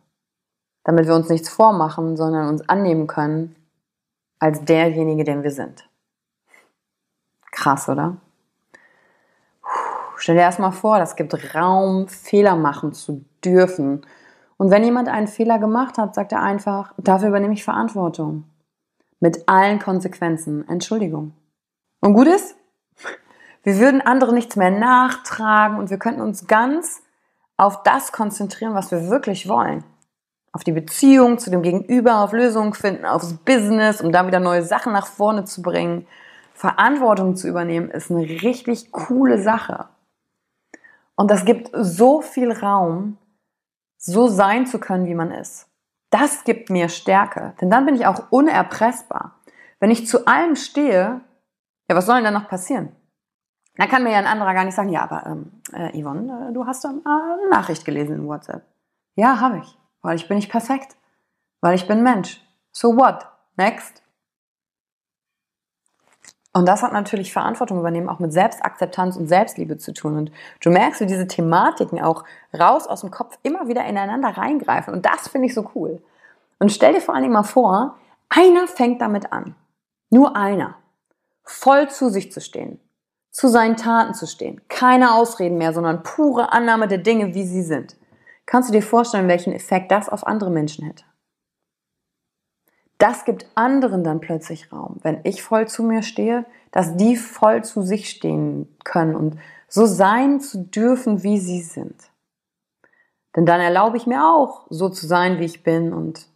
Damit 0.85 1.07
wir 1.07 1.15
uns 1.15 1.29
nichts 1.29 1.49
vormachen, 1.49 2.17
sondern 2.17 2.49
uns 2.49 2.69
annehmen 2.69 3.09
können 3.09 3.57
als 4.39 4.65
derjenige, 4.65 5.25
den 5.25 5.43
wir 5.43 5.51
sind. 5.51 5.89
Krass, 7.53 7.89
oder? 7.89 8.17
Stell 10.17 10.35
dir 10.35 10.43
erstmal 10.43 10.73
vor, 10.73 10.99
das 10.99 11.15
gibt 11.15 11.55
Raum, 11.55 12.09
Fehler 12.09 12.57
machen 12.57 12.93
zu 12.93 13.25
dürfen. 13.45 14.05
Und 14.57 14.71
wenn 14.71 14.85
jemand 14.85 15.09
einen 15.09 15.27
Fehler 15.27 15.59
gemacht 15.59 15.99
hat, 15.99 16.15
sagt 16.15 16.33
er 16.33 16.43
einfach, 16.43 16.95
dafür 16.97 17.29
übernehme 17.29 17.55
ich 17.55 17.65
Verantwortung. 17.65 18.45
Mit 19.21 19.49
allen 19.49 19.79
Konsequenzen. 19.79 20.69
Entschuldigung. 20.69 21.33
Und 22.01 22.15
gut 22.15 22.27
ist, 22.27 22.57
wir 23.63 23.79
würden 23.79 24.01
andere 24.01 24.33
nichts 24.33 24.57
mehr 24.57 24.71
nachtragen 24.71 25.79
und 25.79 25.91
wir 25.91 25.99
könnten 25.99 26.21
uns 26.21 26.47
ganz 26.47 27.03
auf 27.57 27.83
das 27.85 28.13
konzentrieren, 28.13 28.75
was 28.75 28.91
wir 28.91 29.09
wirklich 29.09 29.49
wollen. 29.49 29.85
Auf 30.53 30.65
die 30.65 30.73
Beziehung 30.73 31.39
zu 31.39 31.51
dem 31.51 31.63
Gegenüber, 31.63 32.21
auf 32.21 32.33
Lösungen 32.33 32.75
finden, 32.75 33.05
aufs 33.05 33.35
Business, 33.35 34.01
um 34.01 34.13
da 34.13 34.27
wieder 34.27 34.41
neue 34.41 34.63
Sachen 34.63 34.93
nach 34.93 35.07
vorne 35.07 35.45
zu 35.45 35.63
bringen. 35.63 36.07
Verantwortung 36.63 37.35
zu 37.35 37.49
übernehmen 37.49 37.91
ist 37.91 38.09
eine 38.09 38.23
richtig 38.23 38.93
coole 38.93 39.43
Sache. 39.43 39.89
Und 41.17 41.29
das 41.29 41.45
gibt 41.45 41.73
so 41.73 42.21
viel 42.21 42.53
Raum, 42.53 43.19
so 43.99 44.29
sein 44.29 44.65
zu 44.65 44.79
können, 44.79 45.07
wie 45.07 45.17
man 45.17 45.33
ist. 45.33 45.69
Das 46.11 46.45
gibt 46.45 46.71
mir 46.71 46.89
Stärke, 46.89 47.55
denn 47.61 47.69
dann 47.69 47.85
bin 47.85 47.97
ich 47.97 48.07
auch 48.07 48.31
unerpressbar. 48.31 49.41
Wenn 49.81 49.91
ich 49.91 50.07
zu 50.07 50.29
allem 50.29 50.55
stehe, 50.55 51.23
ja, 51.91 51.97
was 51.97 52.07
soll 52.07 52.17
denn 52.17 52.27
dann 52.27 52.35
noch 52.35 52.49
passieren? 52.49 52.95
Dann 53.75 53.89
kann 53.89 54.05
mir 54.05 54.13
ja 54.13 54.19
ein 54.19 54.27
anderer 54.27 54.55
gar 54.55 54.65
nicht 54.65 54.77
sagen, 54.77 54.91
ja, 54.91 55.03
aber 55.03 55.27
ähm, 55.27 55.63
äh, 55.73 56.01
Yvonne, 56.01 56.51
äh, 56.51 56.53
du 56.53 56.65
hast 56.65 56.85
ähm, 56.85 57.03
eine 57.05 57.51
Nachricht 57.51 57.85
gelesen 57.85 58.15
in 58.15 58.29
WhatsApp. 58.29 58.63
Ja, 59.17 59.41
habe 59.41 59.59
ich, 59.59 59.79
weil 60.01 60.15
ich 60.15 60.29
bin 60.29 60.37
nicht 60.37 60.53
perfekt, 60.53 60.97
weil 61.61 61.75
ich 61.75 61.89
bin 61.89 62.05
Mensch. 62.05 62.41
So 62.71 62.97
what? 62.97 63.27
Next. 63.57 64.02
Und 66.55 66.67
das 66.67 66.83
hat 66.83 66.93
natürlich 66.93 67.33
Verantwortung 67.33 67.79
übernehmen, 67.79 68.11
auch 68.11 68.19
mit 68.19 68.33
Selbstakzeptanz 68.33 69.17
und 69.17 69.27
Selbstliebe 69.27 69.79
zu 69.79 69.95
tun. 69.95 70.17
Und 70.19 70.33
du 70.61 70.71
merkst, 70.71 71.01
wie 71.01 71.07
diese 71.07 71.27
Thematiken 71.27 72.01
auch 72.03 72.25
raus 72.59 72.87
aus 72.87 73.01
dem 73.01 73.11
Kopf 73.11 73.39
immer 73.43 73.69
wieder 73.69 73.87
ineinander 73.87 74.37
reingreifen. 74.37 74.93
Und 74.93 75.07
das 75.07 75.29
finde 75.29 75.47
ich 75.47 75.55
so 75.55 75.71
cool. 75.75 76.03
Und 76.59 76.71
stell 76.71 76.93
dir 76.93 77.01
vor 77.01 77.15
allen 77.15 77.23
Dingen 77.23 77.33
mal 77.33 77.43
vor, 77.43 77.97
einer 78.29 78.67
fängt 78.67 79.01
damit 79.01 79.33
an. 79.33 79.55
Nur 80.11 80.37
einer. 80.37 80.75
Voll 81.45 81.89
zu 81.89 82.11
sich 82.11 82.31
zu 82.31 82.41
stehen. 82.41 82.79
Zu 83.31 83.49
seinen 83.49 83.79
Taten 83.79 84.13
zu 84.13 84.27
stehen. 84.27 84.61
Keine 84.69 85.15
Ausreden 85.15 85.57
mehr, 85.57 85.73
sondern 85.73 86.03
pure 86.03 86.53
Annahme 86.53 86.87
der 86.87 86.99
Dinge, 86.99 87.35
wie 87.35 87.45
sie 87.45 87.63
sind. 87.63 87.97
Kannst 88.45 88.69
du 88.69 88.75
dir 88.75 88.83
vorstellen, 88.83 89.29
welchen 89.29 89.55
Effekt 89.55 89.91
das 89.91 90.11
auf 90.11 90.27
andere 90.27 90.51
Menschen 90.51 90.85
hätte? 90.85 91.05
Das 92.99 93.25
gibt 93.25 93.47
anderen 93.55 94.05
dann 94.05 94.21
plötzlich 94.21 94.73
Raum, 94.73 94.99
wenn 95.03 95.21
ich 95.25 95.43
voll 95.43 95.67
zu 95.69 95.83
mir 95.83 96.03
stehe, 96.03 96.45
dass 96.71 96.97
die 96.97 97.17
voll 97.17 97.65
zu 97.65 97.83
sich 97.83 98.09
stehen 98.09 98.69
können 98.85 99.15
und 99.15 99.37
so 99.69 99.87
sein 99.87 100.41
zu 100.41 100.59
dürfen, 100.59 101.23
wie 101.23 101.39
sie 101.39 101.63
sind. 101.63 101.97
Denn 103.35 103.47
dann 103.47 103.61
erlaube 103.61 103.97
ich 103.97 104.07
mir 104.07 104.25
auch, 104.25 104.67
so 104.69 104.89
zu 104.89 105.07
sein, 105.07 105.39
wie 105.39 105.45
ich 105.45 105.63
bin 105.63 105.93
und 105.93 106.29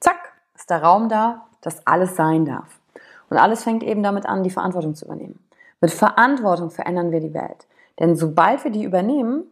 zack, 0.00 0.32
ist 0.54 0.70
der 0.70 0.82
Raum 0.82 1.08
da, 1.08 1.46
dass 1.60 1.86
alles 1.86 2.16
sein 2.16 2.44
darf. 2.44 2.80
Und 3.28 3.36
alles 3.36 3.62
fängt 3.62 3.82
eben 3.82 4.02
damit 4.02 4.26
an, 4.26 4.42
die 4.42 4.50
Verantwortung 4.50 4.94
zu 4.94 5.04
übernehmen. 5.04 5.38
Mit 5.80 5.90
Verantwortung 5.90 6.70
verändern 6.70 7.12
wir 7.12 7.20
die 7.20 7.34
Welt. 7.34 7.66
Denn 7.98 8.16
sobald 8.16 8.64
wir 8.64 8.70
die 8.70 8.84
übernehmen, 8.84 9.44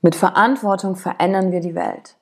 Mit 0.00 0.14
Verantwortung 0.14 0.96
verändern 0.96 1.50
wir 1.50 1.60
die 1.60 1.74
Welt. 1.74 2.16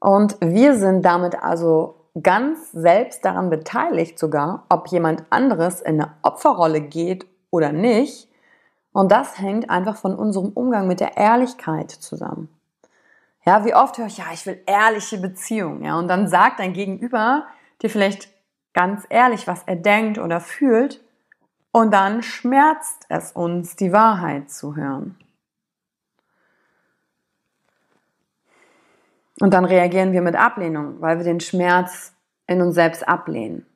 Und 0.00 0.36
wir 0.40 0.76
sind 0.76 1.02
damit 1.02 1.42
also 1.42 1.94
ganz 2.20 2.72
selbst 2.72 3.24
daran 3.24 3.50
beteiligt 3.50 4.18
sogar, 4.18 4.64
ob 4.68 4.88
jemand 4.88 5.24
anderes 5.30 5.80
in 5.80 6.00
eine 6.00 6.12
Opferrolle 6.22 6.80
geht 6.80 7.26
oder 7.50 7.72
nicht. 7.72 8.28
Und 8.92 9.12
das 9.12 9.38
hängt 9.38 9.70
einfach 9.70 9.96
von 9.96 10.14
unserem 10.14 10.50
Umgang 10.50 10.86
mit 10.86 11.00
der 11.00 11.16
Ehrlichkeit 11.16 11.90
zusammen. 11.90 12.48
Ja, 13.44 13.64
wie 13.64 13.74
oft 13.74 13.96
höre 13.98 14.06
ich, 14.06 14.18
ja, 14.18 14.26
ich 14.32 14.44
will 14.46 14.60
ehrliche 14.66 15.18
Beziehungen, 15.18 15.84
ja, 15.84 15.98
und 15.98 16.08
dann 16.08 16.28
sagt 16.28 16.60
dein 16.60 16.72
Gegenüber 16.72 17.44
dir 17.80 17.90
vielleicht 17.90 18.28
ganz 18.72 19.04
ehrlich, 19.08 19.46
was 19.46 19.62
er 19.66 19.76
denkt 19.76 20.18
oder 20.18 20.40
fühlt, 20.40 21.00
und 21.72 21.92
dann 21.92 22.22
schmerzt 22.22 23.06
es 23.08 23.32
uns, 23.32 23.76
die 23.76 23.92
Wahrheit 23.92 24.50
zu 24.50 24.76
hören. 24.76 25.16
Und 29.40 29.54
dann 29.54 29.64
reagieren 29.64 30.12
wir 30.12 30.22
mit 30.22 30.36
Ablehnung, 30.36 31.00
weil 31.00 31.18
wir 31.18 31.24
den 31.24 31.40
Schmerz 31.40 32.12
in 32.46 32.60
uns 32.60 32.74
selbst 32.74 33.08
ablehnen. 33.08 33.66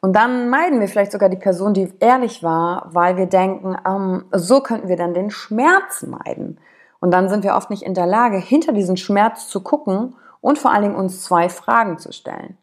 Und 0.00 0.14
dann 0.14 0.50
meiden 0.50 0.80
wir 0.80 0.88
vielleicht 0.88 1.12
sogar 1.12 1.28
die 1.28 1.36
Person, 1.36 1.74
die 1.74 1.92
ehrlich 2.00 2.42
war, 2.42 2.88
weil 2.92 3.16
wir 3.16 3.26
denken, 3.26 3.76
ähm, 3.86 4.24
so 4.32 4.60
könnten 4.60 4.88
wir 4.88 4.96
dann 4.96 5.14
den 5.14 5.30
Schmerz 5.30 6.02
meiden. 6.02 6.58
Und 6.98 7.12
dann 7.12 7.28
sind 7.28 7.44
wir 7.44 7.54
oft 7.54 7.70
nicht 7.70 7.82
in 7.82 7.94
der 7.94 8.06
Lage, 8.06 8.38
hinter 8.38 8.72
diesen 8.72 8.96
Schmerz 8.96 9.48
zu 9.48 9.62
gucken 9.62 10.16
und 10.40 10.58
vor 10.58 10.72
allen 10.72 10.82
Dingen 10.82 10.96
uns 10.96 11.22
zwei 11.22 11.48
Fragen 11.48 11.98
zu 11.98 12.12
stellen. 12.12 12.58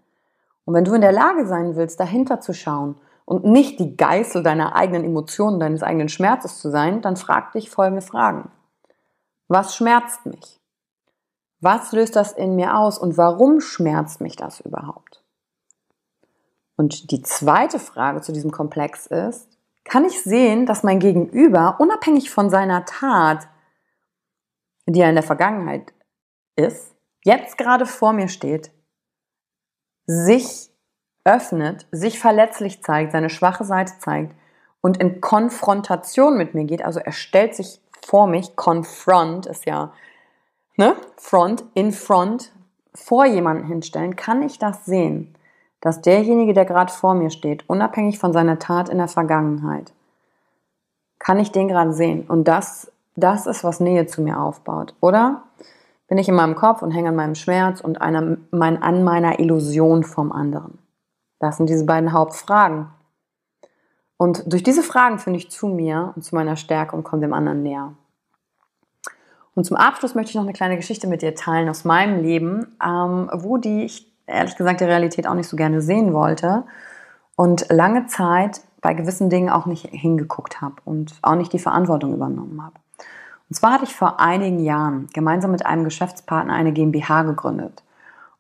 Und 0.65 0.74
wenn 0.74 0.84
du 0.84 0.93
in 0.93 1.01
der 1.01 1.13
Lage 1.13 1.48
sein 1.48 1.75
willst, 1.77 2.00
dahinter 2.00 2.41
zu 2.41 2.53
schauen 2.53 3.00
und 3.25 3.46
nicht 3.46 3.79
die 3.79 3.96
Geißel 3.96 4.43
deiner 4.43 4.75
eigenen 4.75 5.05
Emotionen, 5.05 5.62
deines 5.62 5.81
eigenen 5.81 6.10
Schmerzes 6.10 6.60
zu 6.60 6.69
sein, 6.69 7.01
dann 7.01 7.15
frag 7.15 7.53
dich 7.53 7.69
folgende 7.69 8.01
Fragen. 8.01 8.51
Was 9.48 9.75
schmerzt 9.75 10.25
mich? 10.25 10.59
Was 11.62 11.92
löst 11.92 12.16
das 12.16 12.32
in 12.32 12.56
mir 12.56 12.78
aus 12.78 12.98
und 12.98 13.18
warum 13.18 13.60
schmerzt 13.60 14.22
mich 14.22 14.36
das 14.36 14.62
überhaupt? 14.62 15.24
Und 16.78 17.12
die 17.12 17.22
zweite 17.22 17.80
Frage 17.80 18.22
zu 18.22 18.32
diesem 18.32 18.51
Komplex 18.51 19.06
ist, 19.06 19.50
kann 19.84 20.06
ich 20.06 20.22
sehen, 20.22 20.66
dass 20.66 20.84
mein 20.84 21.00
Gegenüber, 21.00 21.75
unabhängig 21.80 22.30
von 22.30 22.50
seiner 22.50 22.86
Tat, 22.86 23.48
die 24.86 25.01
er 25.01 25.10
in 25.10 25.16
der 25.16 25.24
Vergangenheit 25.24 25.94
ist, 26.56 26.96
jetzt 27.24 27.58
gerade 27.58 27.86
vor 27.86 28.13
mir 28.13 28.30
steht, 28.30 28.72
sich 30.06 30.70
öffnet, 31.25 31.88
sich 31.92 32.20
verletzlich 32.20 32.82
zeigt, 32.82 33.12
seine 33.12 33.30
schwache 33.30 33.66
Seite 33.66 33.94
zeigt 34.00 34.34
und 34.82 34.98
in 34.98 35.20
Konfrontation 35.22 36.38
mit 36.38 36.54
mir 36.54 36.63
geht, 36.63 36.84
also 36.84 37.00
er 37.00 37.12
stellt 37.12 37.56
sich 37.56 37.82
vor 38.06 38.28
mich, 38.28 38.56
confront 38.56 39.46
ist 39.46 39.66
ja, 39.66 39.94
ne, 40.80 40.96
front, 41.18 41.64
in 41.76 41.92
front, 41.92 42.52
vor 42.96 43.26
jemanden 43.26 43.66
hinstellen, 43.66 44.16
kann 44.16 44.42
ich 44.42 44.58
das 44.58 44.86
sehen 44.86 45.36
dass 45.82 46.02
derjenige, 46.02 46.54
der 46.54 46.66
gerade 46.66 46.92
vor 46.92 47.14
mir 47.14 47.30
steht, 47.30 47.68
unabhängig 47.70 48.20
von 48.20 48.34
seiner 48.34 48.60
Tat 48.60 48.90
in 48.90 48.98
der 48.98 49.08
Vergangenheit, 49.08 49.94
kann 51.20 51.40
ich 51.40 51.52
den 51.52 51.68
gerade 51.68 51.94
sehen. 51.94 52.26
Und 52.28 52.48
das, 52.48 52.92
das 53.16 53.46
ist, 53.46 53.64
was 53.64 53.80
Nähe 53.80 54.06
zu 54.06 54.22
mir 54.22 54.40
aufbaut. 54.40 54.94
Oder 55.00 55.44
bin 56.08 56.18
ich 56.18 56.28
in 56.28 56.36
meinem 56.36 56.56
Kopf 56.56 56.82
und 56.82 56.92
hänge 56.92 57.10
an 57.10 57.16
meinem 57.16 57.36
Schmerz 57.36 57.82
und 57.82 58.02
einer, 58.02 58.38
mein, 58.52 58.82
an 58.82 59.04
meiner 59.04 59.40
Illusion 59.40 60.04
vom 60.04 60.32
anderen? 60.32 60.80
Das 61.40 61.58
sind 61.58 61.70
diese 61.70 61.86
beiden 61.86 62.12
Hauptfragen. 62.12 62.88
Und 64.18 64.52
durch 64.52 64.64
diese 64.64 64.84
Fragen 64.84 65.20
finde 65.20 65.40
ich 65.40 65.50
zu 65.50 65.68
mir 65.68 66.12
und 66.16 66.24
zu 66.24 66.36
meiner 66.36 66.58
Stärke 66.58 66.96
und 66.96 67.04
komme 67.04 67.22
dem 67.22 67.34
anderen 67.34 67.64
näher. 67.64 67.94
Und 69.60 69.66
zum 69.66 69.75
Abschluss 69.75 70.16
möchte 70.16 70.30
ich 70.30 70.36
noch 70.36 70.44
eine 70.44 70.54
kleine 70.54 70.78
Geschichte 70.78 71.06
mit 71.06 71.22
dir 71.22 71.36
teilen 71.36 71.68
aus 71.68 71.84
meinem 71.84 72.24
Leben, 72.24 72.78
ähm, 72.82 73.30
wo 73.34 73.58
die 73.58 73.84
ich 73.84 74.10
ehrlich 74.25 74.56
gesagt 74.56 74.80
die 74.80 74.86
Realität 74.86 75.28
auch 75.28 75.34
nicht 75.34 75.50
so 75.50 75.58
gerne 75.58 75.82
sehen 75.82 76.13
wollte 76.13 76.63
und 77.36 77.68
lange 77.68 78.06
Zeit 78.06 78.62
bei 78.80 78.94
gewissen 78.94 79.30
Dingen 79.30 79.50
auch 79.50 79.66
nicht 79.66 79.88
hingeguckt 79.88 80.62
habe 80.62 80.75
und 80.86 81.13
auch 81.24 81.36
nicht 81.36 81.51
die 81.51 81.60
Verantwortung 81.60 82.13
übernommen 82.13 82.63
habe. 82.63 82.75
Und 83.50 83.56
zwar 83.58 83.74
hatte 83.74 83.84
ich 83.84 83.94
vor 83.94 84.22
einigen 84.22 84.63
Jahren 84.63 85.10
gemeinsam 85.13 85.51
mit 85.51 85.66
einem 85.66 85.84
Geschäftspartner 85.84 86.54
eine 86.54 86.72
GmbH 86.72 87.24
gegründet. 87.24 87.84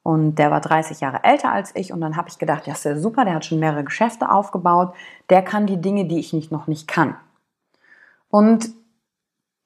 Und 0.03 0.35
der 0.35 0.51
war 0.51 0.61
30 0.61 1.01
Jahre 1.01 1.25
älter 1.25 1.51
als 1.51 1.75
ich. 1.75 1.91
Und 1.91 1.99
dann 1.99 2.15
habe 2.15 2.29
ich 2.29 2.39
gedacht, 2.39 2.65
ja, 2.65 2.71
ist 2.71 2.85
ja 2.85 2.95
super, 2.95 3.25
der 3.25 3.35
hat 3.35 3.43
schon 3.43 3.59
mehrere 3.59 3.83
Geschäfte 3.83 4.31
aufgebaut. 4.31 4.93
Der 5.29 5.41
kann 5.41 5.67
die 5.67 5.81
Dinge, 5.81 6.05
die 6.05 6.19
ich 6.19 6.31
nicht, 6.31 6.49
noch 6.49 6.67
nicht 6.67 6.87
kann. 6.87 7.17
Und 8.29 8.69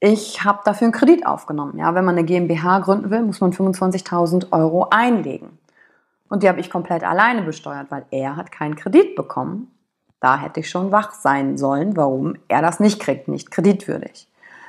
ich 0.05 0.43
habe 0.43 0.59
dafür 0.65 0.87
einen 0.87 0.91
Kredit 0.91 1.25
aufgenommen. 1.25 1.77
Ja, 1.77 1.95
wenn 1.95 2.03
man 2.03 2.17
eine 2.17 2.25
GmbH 2.25 2.79
gründen 2.79 3.09
will, 3.09 3.21
muss 3.21 3.39
man 3.39 3.53
25.000 3.53 4.51
Euro 4.51 4.87
einlegen. 4.89 5.57
Und 6.27 6.43
die 6.43 6.49
habe 6.49 6.59
ich 6.59 6.69
komplett 6.69 7.05
alleine 7.05 7.41
besteuert, 7.43 7.89
weil 7.89 8.05
er 8.11 8.35
hat 8.35 8.51
keinen 8.51 8.75
Kredit 8.75 9.15
bekommen. 9.15 9.71
Da 10.19 10.37
hätte 10.37 10.59
ich 10.59 10.69
schon 10.69 10.91
wach 10.91 11.13
sein 11.13 11.57
sollen, 11.57 11.95
warum 11.95 12.35
er 12.49 12.61
das 12.61 12.81
nicht 12.81 12.99
kriegt, 12.99 13.29
nicht 13.29 13.49
kreditwürdig. 13.49 14.27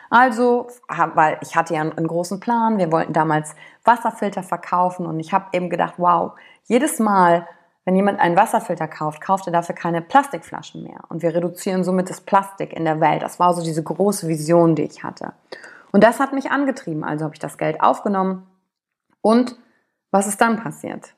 Also, 0.08 0.68
weil 1.14 1.38
ich 1.40 1.56
hatte 1.56 1.74
ja 1.74 1.80
einen 1.80 2.06
großen 2.06 2.38
Plan, 2.38 2.78
wir 2.78 2.92
wollten 2.92 3.12
damals 3.12 3.56
Wasserfilter 3.82 4.44
verkaufen 4.44 5.04
und 5.04 5.18
ich 5.18 5.32
habe 5.32 5.46
eben 5.50 5.68
gedacht, 5.68 5.94
wow, 5.96 6.34
jedes 6.66 7.00
Mal, 7.00 7.48
wenn 7.84 7.96
jemand 7.96 8.18
einen 8.20 8.36
Wasserfilter 8.36 8.88
kauft, 8.88 9.20
kauft 9.20 9.46
er 9.46 9.52
dafür 9.52 9.74
keine 9.74 10.00
Plastikflaschen 10.00 10.82
mehr. 10.82 11.00
Und 11.08 11.22
wir 11.22 11.34
reduzieren 11.34 11.84
somit 11.84 12.08
das 12.08 12.20
Plastik 12.20 12.72
in 12.72 12.84
der 12.84 13.00
Welt. 13.00 13.22
Das 13.22 13.38
war 13.38 13.52
so 13.52 13.62
diese 13.62 13.82
große 13.82 14.26
Vision, 14.26 14.74
die 14.74 14.84
ich 14.84 15.04
hatte. 15.04 15.32
Und 15.92 16.02
das 16.02 16.18
hat 16.18 16.32
mich 16.32 16.50
angetrieben. 16.50 17.04
Also 17.04 17.24
habe 17.24 17.34
ich 17.34 17.40
das 17.40 17.58
Geld 17.58 17.82
aufgenommen. 17.82 18.46
Und 19.20 19.56
was 20.10 20.26
ist 20.26 20.40
dann 20.40 20.62
passiert? 20.62 21.14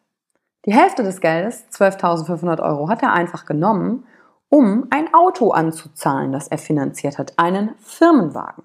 Die 0.65 0.75
Hälfte 0.75 1.05
des 1.05 1.21
Geldes, 1.21 1.65
12.500 1.71 2.61
Euro, 2.61 2.89
hat 2.89 3.03
er 3.03 3.13
einfach 3.13 3.47
genommen, 3.47 4.05
um 4.49 4.89
ein 4.91 5.15
Auto 5.15 5.53
anzuzahlen, 5.53 6.33
das 6.33 6.49
er 6.49 6.59
finanziert 6.59 7.19
hat, 7.19 7.35
einen 7.37 7.75
Firmenwagen. 7.79 8.65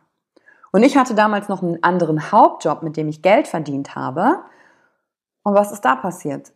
Und 0.71 0.83
ich 0.83 0.97
hatte 0.97 1.13
damals 1.13 1.49
noch 1.49 1.61
einen 1.61 1.83
anderen 1.83 2.31
Hauptjob, 2.31 2.81
mit 2.81 2.97
dem 2.97 3.07
ich 3.07 3.21
Geld 3.21 3.47
verdient 3.47 3.95
habe. 3.95 4.39
Und 5.43 5.53
was 5.53 5.71
ist 5.71 5.81
da 5.81 5.95
passiert? 5.95 6.51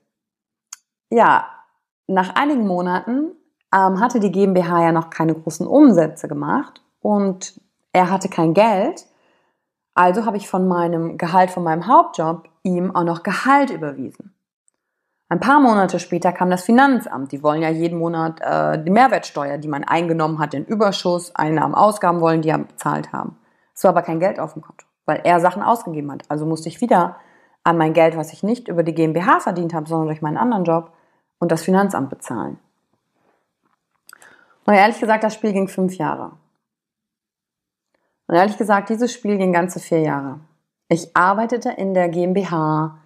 Ja, 1.16 1.46
nach 2.08 2.36
einigen 2.36 2.68
Monaten 2.68 3.32
ähm, 3.74 4.02
hatte 4.02 4.20
die 4.20 4.34
GmbH 4.34 4.84
ja 4.84 4.92
noch 4.92 5.10
keine 5.10 5.34
großen 5.34 5.66
Umsätze 5.66 6.28
gemacht 6.28 6.82
und 7.00 7.58
er 7.94 8.12
hatte 8.12 8.28
kein 8.28 8.54
Geld. 8.54 9.06
Also 9.94 10.26
habe 10.26 10.36
ich 10.36 10.50
von 10.50 10.68
meinem 10.68 11.18
Gehalt 11.18 11.52
von 11.52 11.64
meinem 11.64 11.88
Hauptjob 11.88 12.50
ihm 12.64 12.94
auch 12.94 13.06
noch 13.06 13.24
Gehalt 13.24 13.70
überwiesen. 13.70 14.36
Ein 15.30 15.40
paar 15.40 15.62
Monate 15.62 16.00
später 16.00 16.34
kam 16.34 16.50
das 16.50 16.64
Finanzamt. 16.64 17.32
Die 17.32 17.42
wollen 17.42 17.62
ja 17.62 17.70
jeden 17.70 17.98
Monat 17.98 18.42
äh, 18.42 18.84
die 18.84 18.92
Mehrwertsteuer, 18.92 19.58
die 19.58 19.70
man 19.70 19.86
eingenommen 19.86 20.40
hat, 20.40 20.52
den 20.52 20.66
Überschuss, 20.66 21.34
Einnahmen, 21.34 21.76
Ausgaben 21.76 22.20
wollen, 22.20 22.42
die 22.42 22.50
ja 22.50 22.58
bezahlt 22.58 23.14
haben. 23.14 23.38
Es 23.74 23.86
war 23.86 23.92
aber 23.92 24.02
kein 24.02 24.20
Geld 24.20 24.38
auf 24.38 24.52
dem 24.52 24.64
Konto, 24.64 24.86
weil 25.06 25.22
er 25.24 25.40
Sachen 25.40 25.64
ausgegeben 25.64 26.12
hat. 26.12 26.24
Also 26.28 26.46
musste 26.46 26.68
ich 26.68 26.82
wieder 26.82 27.16
an 27.64 27.78
mein 27.78 27.94
Geld, 27.94 28.18
was 28.18 28.34
ich 28.34 28.44
nicht 28.44 28.68
über 28.68 28.84
die 28.84 28.94
GmbH 28.94 29.40
verdient 29.40 29.74
habe, 29.74 29.88
sondern 29.88 30.08
durch 30.08 30.22
meinen 30.22 30.38
anderen 30.38 30.66
Job 30.66 30.92
und 31.40 31.52
das 31.52 31.64
Finanzamt 31.64 32.10
bezahlen. 32.10 32.58
Und 34.66 34.74
ehrlich 34.74 35.00
gesagt, 35.00 35.24
das 35.24 35.34
Spiel 35.34 35.54
ging 35.54 35.68
fünf 35.68 35.96
Jahre. 35.96 36.32
Und 38.28 38.36
ehrlich 38.36 38.58
gesagt, 38.58 38.90
dieses 38.90 39.14
Spiel 39.14 39.38
ging 39.38 39.54
ganze 39.54 39.80
vier 39.80 40.00
Jahre. 40.00 40.40
Ich 40.90 41.16
arbeitete 41.16 41.70
in 41.72 41.94
der 41.94 42.10
GmbH, 42.10 42.98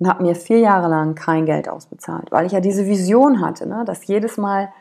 und 0.00 0.08
habe 0.08 0.22
mir 0.22 0.34
vier 0.34 0.58
Jahre 0.58 0.88
lang 0.88 1.14
kein 1.14 1.46
Geld 1.46 1.68
ausbezahlt, 1.68 2.32
weil 2.32 2.46
ich 2.46 2.52
ja 2.52 2.60
diese 2.60 2.86
Vision 2.86 3.40
hatte, 3.40 3.66
ne, 3.66 3.84
dass 3.86 4.06
jedes 4.06 4.36
Mal 4.36 4.72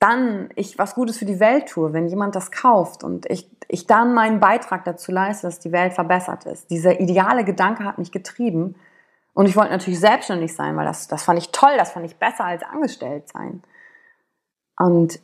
dann 0.00 0.50
ich 0.56 0.78
was 0.78 0.94
Gutes 0.94 1.18
für 1.18 1.24
die 1.24 1.40
Welt 1.40 1.68
tue, 1.68 1.92
wenn 1.92 2.08
jemand 2.08 2.34
das 2.34 2.50
kauft 2.50 3.04
und 3.04 3.30
ich, 3.30 3.48
ich 3.68 3.86
dann 3.86 4.12
meinen 4.12 4.40
Beitrag 4.40 4.84
dazu 4.84 5.12
leiste, 5.12 5.46
dass 5.46 5.60
die 5.60 5.72
Welt 5.72 5.94
verbessert 5.94 6.46
ist. 6.46 6.70
Dieser 6.70 7.00
ideale 7.00 7.44
Gedanke 7.44 7.84
hat 7.84 7.98
mich 7.98 8.12
getrieben 8.12 8.74
und 9.34 9.46
ich 9.46 9.56
wollte 9.56 9.72
natürlich 9.72 10.00
selbstständig 10.00 10.54
sein, 10.54 10.76
weil 10.76 10.86
das, 10.86 11.08
das 11.08 11.24
fand 11.24 11.38
ich 11.38 11.50
toll, 11.50 11.72
das 11.76 11.90
fand 11.90 12.06
ich 12.06 12.16
besser 12.16 12.44
als 12.44 12.62
angestellt 12.62 13.28
sein. 13.28 13.62
Und 14.78 15.20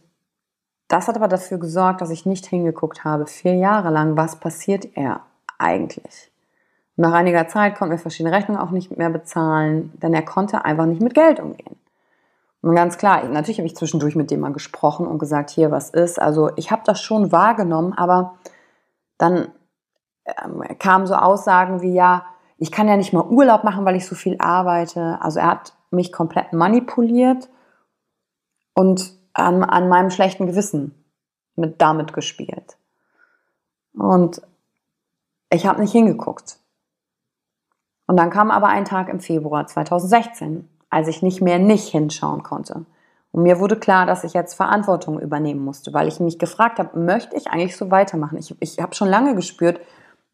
das 0.89 1.07
hat 1.07 1.17
aber 1.17 1.29
dafür 1.29 1.59
gesorgt, 1.59 2.01
dass 2.01 2.11
ich 2.11 2.27
nicht 2.27 2.47
hingeguckt 2.47 3.05
habe, 3.05 3.27
vier 3.27 3.55
Jahre 3.55 3.91
lang, 3.91 4.17
was 4.17 4.37
passiert 4.37 4.97
er 4.97 5.21
eigentlich? 5.59 6.33
Nach 6.97 7.13
einiger 7.13 7.47
Zeit 7.47 7.77
konnten 7.77 7.93
wir 7.93 7.99
verschiedene 7.99 8.35
Rechnungen 8.35 8.61
auch 8.61 8.73
nicht 8.73 8.97
mehr 8.97 9.11
bezahlen, 9.11 9.93
denn 10.03 10.13
er 10.13 10.25
konnte 10.25 10.65
einfach 10.65 10.87
nicht 10.87 11.01
mit 11.01 11.15
Geld 11.15 11.39
umgehen. 11.39 11.77
Und 12.63 12.75
ganz 12.75 12.99
klar, 12.99 13.25
natürlich 13.25 13.59
habe 13.59 13.67
ich 13.67 13.77
zwischendurch 13.77 14.17
mit 14.17 14.31
dem 14.31 14.41
mal 14.41 14.53
gesprochen 14.53 15.07
und 15.07 15.19
gesagt, 15.19 15.51
hier, 15.51 15.71
was 15.71 15.91
ist. 15.91 16.21
Also 16.21 16.51
ich 16.57 16.71
habe 16.71 16.83
das 16.85 17.01
schon 17.01 17.33
wahrgenommen, 17.33 17.95
aber 17.95 18.35
dann 19.17 19.49
ähm, 20.27 20.63
kamen 20.79 21.07
so 21.07 21.15
Aussagen 21.15 21.81
wie, 21.81 21.95
ja, 21.95 22.27
ich 22.61 22.71
kann 22.71 22.89
ja 22.89 22.97
nicht 22.97 23.15
mal 23.15 23.25
Urlaub 23.25 23.65
machen, 23.65 23.87
weil 23.87 23.97
ich 23.97 24.07
so 24.07 24.15
viel 24.15 24.37
arbeite. 24.39 25.19
Also 25.23 25.41
er 25.41 25.47
hat 25.47 25.73
mich 25.91 26.13
komplett 26.13 26.53
manipuliert 26.53 27.49
und 28.75 29.15
an, 29.33 29.65
an 29.65 29.89
meinem 29.89 30.11
schlechten 30.11 30.47
Gewissen 30.47 30.95
mit 31.57 31.81
damit 31.81 32.13
gespielt. 32.13 32.77
Und 33.95 34.43
ich 35.51 35.67
habe 35.67 35.81
nicht 35.81 35.93
hingeguckt. 35.93 36.59
Und 38.07 38.19
dann 38.19 38.29
kam 38.29 38.51
aber 38.51 38.69
ein 38.69 38.85
Tag 38.85 39.09
im 39.09 39.21
Februar 39.21 39.67
2016, 39.67 40.69
als 40.91 41.09
ich 41.09 41.23
nicht 41.23 41.41
mehr 41.41 41.59
nicht 41.59 41.89
hinschauen 41.89 42.43
konnte. 42.43 42.85
Und 43.33 43.43
mir 43.43 43.59
wurde 43.59 43.79
klar, 43.79 44.05
dass 44.05 44.23
ich 44.23 44.35
jetzt 44.35 44.55
Verantwortung 44.55 45.19
übernehmen 45.19 45.65
musste, 45.65 45.95
weil 45.95 46.09
ich 46.09 46.21
mich 46.21 46.39
gefragt 46.39 46.79
habe, 46.79 46.99
möchte 46.99 47.37
ich 47.37 47.47
eigentlich 47.49 47.77
so 47.77 47.91
weitermachen? 47.91 48.37
Ich, 48.37 48.55
ich 48.61 48.81
habe 48.81 48.95
schon 48.95 49.09
lange 49.09 49.35
gespürt, 49.35 49.81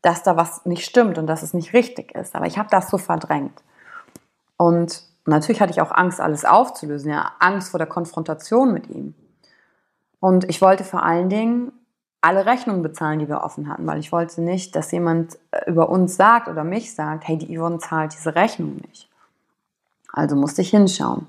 dass 0.07 0.23
da 0.23 0.37
was 0.37 0.65
nicht 0.65 0.85
stimmt 0.85 1.19
und 1.19 1.27
dass 1.27 1.43
es 1.43 1.53
nicht 1.53 1.73
richtig 1.73 2.15
ist. 2.15 2.37
Aber 2.37 2.47
ich 2.47 2.59
habe 2.59 2.69
das 2.71 2.89
so 2.89 2.97
verdrängt. 2.97 3.65
Und 4.57 5.03
natürlich 5.25 5.61
hatte 5.61 5.73
ich 5.73 5.81
auch 5.81 5.91
Angst, 5.91 6.21
alles 6.21 6.45
aufzulösen, 6.45 7.11
ja, 7.11 7.33
Angst 7.41 7.73
vor 7.73 7.79
der 7.79 7.89
Konfrontation 7.89 8.73
mit 8.73 8.89
ihm. 8.89 9.15
Und 10.21 10.49
ich 10.49 10.63
wollte 10.63 10.85
vor 10.85 11.03
allen 11.03 11.29
Dingen 11.29 11.73
alle 12.21 12.47
Rechnungen 12.47 12.83
bezahlen, 12.83 13.19
die 13.19 13.29
wir 13.29 13.43
offen 13.43 13.69
hatten, 13.69 13.85
weil 13.85 13.99
ich 13.99 14.13
wollte 14.13 14.41
nicht, 14.41 14.77
dass 14.77 14.93
jemand 14.93 15.39
äh, 15.51 15.69
über 15.69 15.89
uns 15.89 16.17
sagt 16.17 16.47
oder 16.47 16.63
mich 16.63 16.95
sagt, 16.95 17.27
hey, 17.27 17.37
die 17.37 17.59
Yvonne 17.59 17.79
zahlt 17.79 18.13
diese 18.13 18.37
Rechnung 18.37 18.77
nicht. 18.87 19.09
Also 20.13 20.37
musste 20.37 20.63
ich 20.63 20.71
hinschauen. 20.71 21.27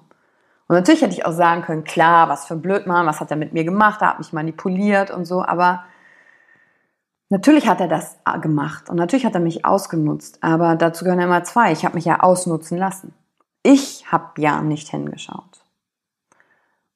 Und 0.67 0.75
natürlich 0.75 1.01
hätte 1.01 1.13
ich 1.13 1.25
auch 1.25 1.33
sagen 1.33 1.63
können, 1.63 1.83
klar, 1.83 2.29
was 2.29 2.45
für 2.45 2.53
ein 2.53 2.61
Blödmann, 2.61 3.07
was 3.07 3.21
hat 3.21 3.31
er 3.31 3.37
mit 3.37 3.53
mir 3.53 3.63
gemacht, 3.63 4.01
er 4.01 4.09
hat 4.09 4.19
mich 4.19 4.33
manipuliert 4.33 5.09
und 5.09 5.25
so, 5.25 5.43
aber 5.43 5.83
natürlich 7.29 7.67
hat 7.67 7.81
er 7.81 7.87
das 7.87 8.17
gemacht 8.41 8.89
und 8.89 8.95
natürlich 8.95 9.25
hat 9.25 9.35
er 9.35 9.41
mich 9.41 9.65
ausgenutzt, 9.65 10.39
aber 10.41 10.75
dazu 10.75 11.03
gehören 11.03 11.19
immer 11.19 11.43
zwei. 11.43 11.71
Ich 11.71 11.85
habe 11.85 11.95
mich 11.95 12.05
ja 12.05 12.19
ausnutzen 12.21 12.77
lassen. 12.77 13.13
Ich 13.63 14.11
habe 14.11 14.41
ja 14.41 14.61
nicht 14.61 14.89
hingeschaut. 14.89 15.63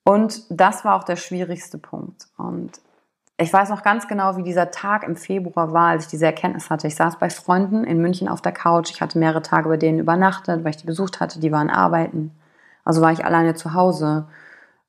Und 0.04 0.44
das 0.50 0.84
war 0.86 0.96
auch 0.96 1.04
der 1.04 1.16
schwierigste 1.16 1.78
Punkt. 1.78 2.28
Und 2.38 2.80
ich 3.38 3.52
weiß 3.52 3.70
noch 3.70 3.84
ganz 3.84 4.08
genau, 4.08 4.38
wie 4.38 4.44
dieser 4.44 4.72
Tag 4.72 5.04
im 5.04 5.16
Februar 5.16 5.74
war, 5.74 5.90
als 5.90 6.06
ich 6.06 6.10
diese 6.10 6.26
Erkenntnis 6.26 6.70
hatte. 6.70 6.88
Ich 6.88 6.96
saß 6.96 7.18
bei 7.18 7.30
Freunden 7.30 7.84
in 7.84 8.02
München 8.02 8.28
auf 8.28 8.42
der 8.42 8.52
Couch. 8.52 8.92
Ich 8.92 9.02
hatte 9.02 9.20
mehrere 9.20 9.42
Tage 9.42 9.68
bei 9.68 9.78
denen 9.78 10.00
übernachtet, 10.00 10.64
weil 10.64 10.72
ich 10.72 10.78
die 10.78 10.86
besucht 10.86 11.20
hatte. 11.20 11.40
Die 11.40 11.52
waren 11.52 11.70
arbeiten. 11.70 12.32
Also 12.86 13.02
war 13.02 13.12
ich 13.12 13.26
alleine 13.26 13.56
zu 13.56 13.74
Hause. 13.74 14.28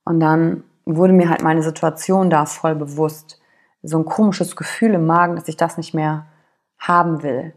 Und 0.05 0.21
dann 0.21 0.65
wurde 0.85 1.13
mir 1.13 1.29
halt 1.31 1.43
meine 1.43 1.63
Situation 1.63 2.31
da 2.31 2.47
voll 2.47 2.75
bewusst. 2.75 3.41
So 3.83 3.99
ein 3.99 4.05
komisches 4.05 4.57
Gefühl 4.57 4.95
im 4.95 5.07
Magen, 5.07 5.37
dass 5.37 5.49
ich 5.49 5.57
das 5.57 5.77
nicht 5.77 5.95
mehr 5.95 6.27
haben 6.79 7.23
will. 7.23 7.53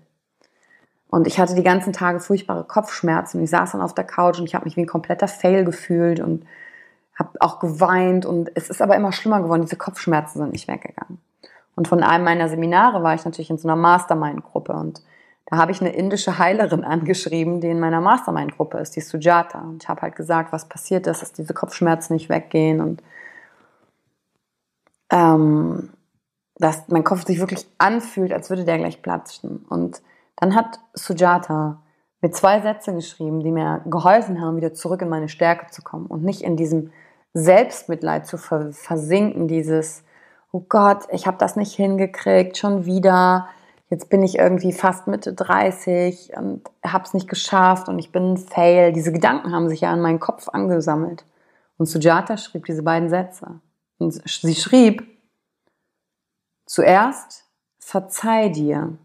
Und 1.10 1.28
ich 1.28 1.40
hatte 1.40 1.56
die 1.56 1.64
ganzen 1.64 1.94
Tage 1.94 2.20
furchtbare 2.20 2.64
Kopfschmerzen. 2.64 3.42
Ich 3.42 3.50
saß 3.50 3.72
dann 3.72 3.82
auf 3.82 3.94
der 3.94 4.04
Couch 4.04 4.40
und 4.40 4.46
ich 4.46 4.56
habe 4.56 4.66
mich 4.66 4.76
wie 4.76 4.82
ein 4.82 4.88
kompletter 4.88 5.28
Fail 5.28 5.64
gefühlt 5.64 6.20
und 6.20 6.46
habe 7.18 7.30
auch 7.40 7.60
geweint. 7.60 8.26
Und 8.26 8.52
es 8.56 8.70
ist 8.70 8.82
aber 8.82 8.96
immer 8.96 9.12
schlimmer 9.12 9.42
geworden. 9.42 9.62
Diese 9.62 9.78
Kopfschmerzen 9.78 10.40
sind 10.40 10.52
nicht 10.52 10.68
weggegangen. 10.68 11.20
Und 11.76 11.88
von 11.88 12.04
einem 12.04 12.24
meiner 12.24 12.50
Seminare 12.50 13.04
war 13.04 13.14
ich 13.14 13.26
natürlich 13.26 13.50
in 13.50 13.58
so 13.58 13.68
einer 13.68 13.76
Mastermind-Gruppe 13.76 14.74
und 14.74 15.02
da 15.48 15.58
habe 15.58 15.72
ich 15.72 15.80
eine 15.80 15.94
indische 15.94 16.40
Heilerin 16.40 16.84
angeschrieben, 16.86 17.62
die 17.62 17.70
in 17.70 17.80
meiner 17.80 18.02
Mastermind-Gruppe 18.02 18.80
ist, 18.80 18.96
die 18.96 19.02
Sujata. 19.02 19.60
Und 19.60 19.84
ich 19.84 19.90
habe 19.90 20.02
halt 20.02 20.16
gesagt, 20.16 20.52
was 20.52 20.68
passiert 20.68 21.08
ist, 21.08 21.22
dass 21.22 21.34
diese 21.34 21.54
Kopfschmerzen 21.54 22.14
nicht 22.14 22.30
weggehen 22.30 22.82
und 22.82 23.04
ähm, 25.12 25.92
dass 26.58 26.88
mein 26.88 27.04
Kopf 27.04 27.26
sich 27.26 27.40
wirklich 27.40 27.68
anfühlt, 27.78 28.32
als 28.32 28.50
würde 28.50 28.64
der 28.64 28.78
gleich 28.78 29.02
platzen. 29.02 29.66
Und 29.70 30.02
dann 30.38 30.56
hat 30.56 30.80
Sujata 30.94 31.82
mir 32.22 32.32
zwei 32.32 32.62
Sätze 32.62 32.94
geschrieben, 32.94 33.42
die 33.42 33.52
mir 33.52 33.82
geholfen 33.86 34.42
haben, 34.42 34.58
wieder 34.58 34.74
zurück 34.74 35.02
in 35.02 35.10
meine 35.10 35.30
Stärke 35.30 35.68
zu 35.72 35.82
kommen 35.82 36.08
und 36.08 36.24
nicht 36.24 36.42
in 36.42 36.58
diesem 36.58 36.92
Selbstmitleid 37.34 38.26
zu 38.26 38.38
versinken, 38.38 39.48
dieses, 39.48 40.04
oh 40.52 40.64
Gott, 40.68 41.04
ich 41.12 41.28
habe 41.28 41.38
das 41.38 41.58
nicht 41.58 41.74
hingekriegt, 41.74 42.58
schon 42.58 42.86
wieder, 42.86 43.50
jetzt 43.90 44.10
bin 44.10 44.24
ich 44.24 44.38
irgendwie 44.38 44.72
fast 44.72 45.08
Mitte 45.08 45.34
30 45.34 46.32
und 46.38 46.62
habe 46.86 47.04
es 47.04 47.14
nicht 47.14 47.28
geschafft 47.28 47.90
und 47.90 48.00
ich 48.00 48.12
bin 48.14 48.34
ein 48.34 48.38
Fail. 48.38 48.94
Diese 48.94 49.12
Gedanken 49.12 49.54
haben 49.54 49.68
sich 49.68 49.82
ja 49.82 49.94
in 49.94 50.02
meinen 50.02 50.20
Kopf 50.20 50.48
angesammelt. 50.48 51.26
Und 51.78 51.88
Sujata 51.88 52.38
schrieb 52.38 52.66
diese 52.66 52.84
beiden 52.84 53.10
Sätze. 53.10 53.60
Und 53.98 54.12
sie 54.12 54.56
schrieb, 54.56 55.06
zuerst 56.66 57.46
verzeih 57.80 58.50
dir, 58.50 58.98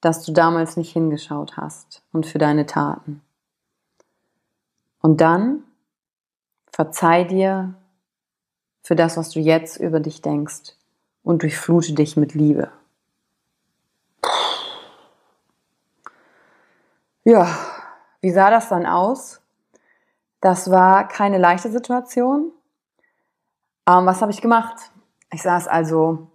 dass 0.00 0.24
du 0.24 0.32
damals 0.32 0.76
nicht 0.76 0.92
hingeschaut 0.92 1.56
hast 1.56 2.02
und 2.12 2.26
für 2.26 2.38
deine 2.38 2.66
Taten. 2.66 3.22
Und 5.00 5.20
dann 5.20 5.62
verzeih 6.70 7.24
dir 7.24 7.74
für 8.82 8.96
das, 8.96 9.16
was 9.16 9.30
du 9.30 9.40
jetzt 9.40 9.78
über 9.78 10.00
dich 10.00 10.20
denkst 10.20 10.76
und 11.22 11.42
durchflute 11.42 11.94
dich 11.94 12.16
mit 12.16 12.34
Liebe. 12.34 12.70
Ja, 17.24 17.48
wie 18.20 18.30
sah 18.30 18.50
das 18.50 18.68
dann 18.68 18.84
aus? 18.84 19.40
Das 20.40 20.70
war 20.70 21.08
keine 21.08 21.38
leichte 21.38 21.70
Situation. 21.70 22.52
Ähm, 23.88 24.04
was 24.04 24.20
habe 24.20 24.32
ich 24.32 24.42
gemacht? 24.42 24.90
Ich 25.34 25.42
saß 25.42 25.66
also 25.66 26.28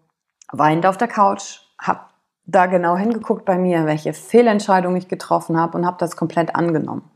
weinend 0.51 0.85
auf 0.85 0.97
der 0.97 1.07
Couch, 1.07 1.61
habe 1.79 2.01
da 2.45 2.65
genau 2.65 2.97
hingeguckt 2.97 3.45
bei 3.45 3.57
mir, 3.57 3.85
welche 3.85 4.11
Fehlentscheidung 4.11 4.97
ich 4.97 5.07
getroffen 5.07 5.57
habe 5.57 5.77
und 5.77 5.85
habe 5.85 5.95
das 5.99 6.17
komplett 6.17 6.53
angenommen. 6.53 7.09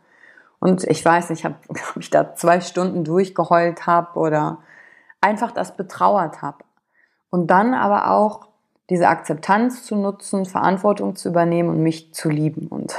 Und 0.60 0.86
ich 0.86 1.04
weiß 1.04 1.30
nicht, 1.32 1.46
ob 1.68 1.98
ich 2.00 2.10
da 2.10 2.36
zwei 2.36 2.62
Stunden 2.62 3.04
durchgeheult 3.04 3.86
habe 3.86 4.18
oder 4.18 4.60
einfach 5.20 5.52
das 5.52 5.76
betrauert 5.76 6.42
habe. 6.42 6.60
Und 7.30 7.48
dann 7.48 7.74
aber 7.74 8.12
auch 8.12 8.48
diese 8.90 9.10
Akzeptanz 9.10 9.84
zu 9.84 9.98
nutzen, 9.98 10.46
Verantwortung 10.46 11.18
zu 11.18 11.28
übernehmen 11.28 11.68
und 11.68 11.84
mich 11.84 12.14
zu 12.14 12.30
lieben. 12.30 12.68
Und 12.68 12.96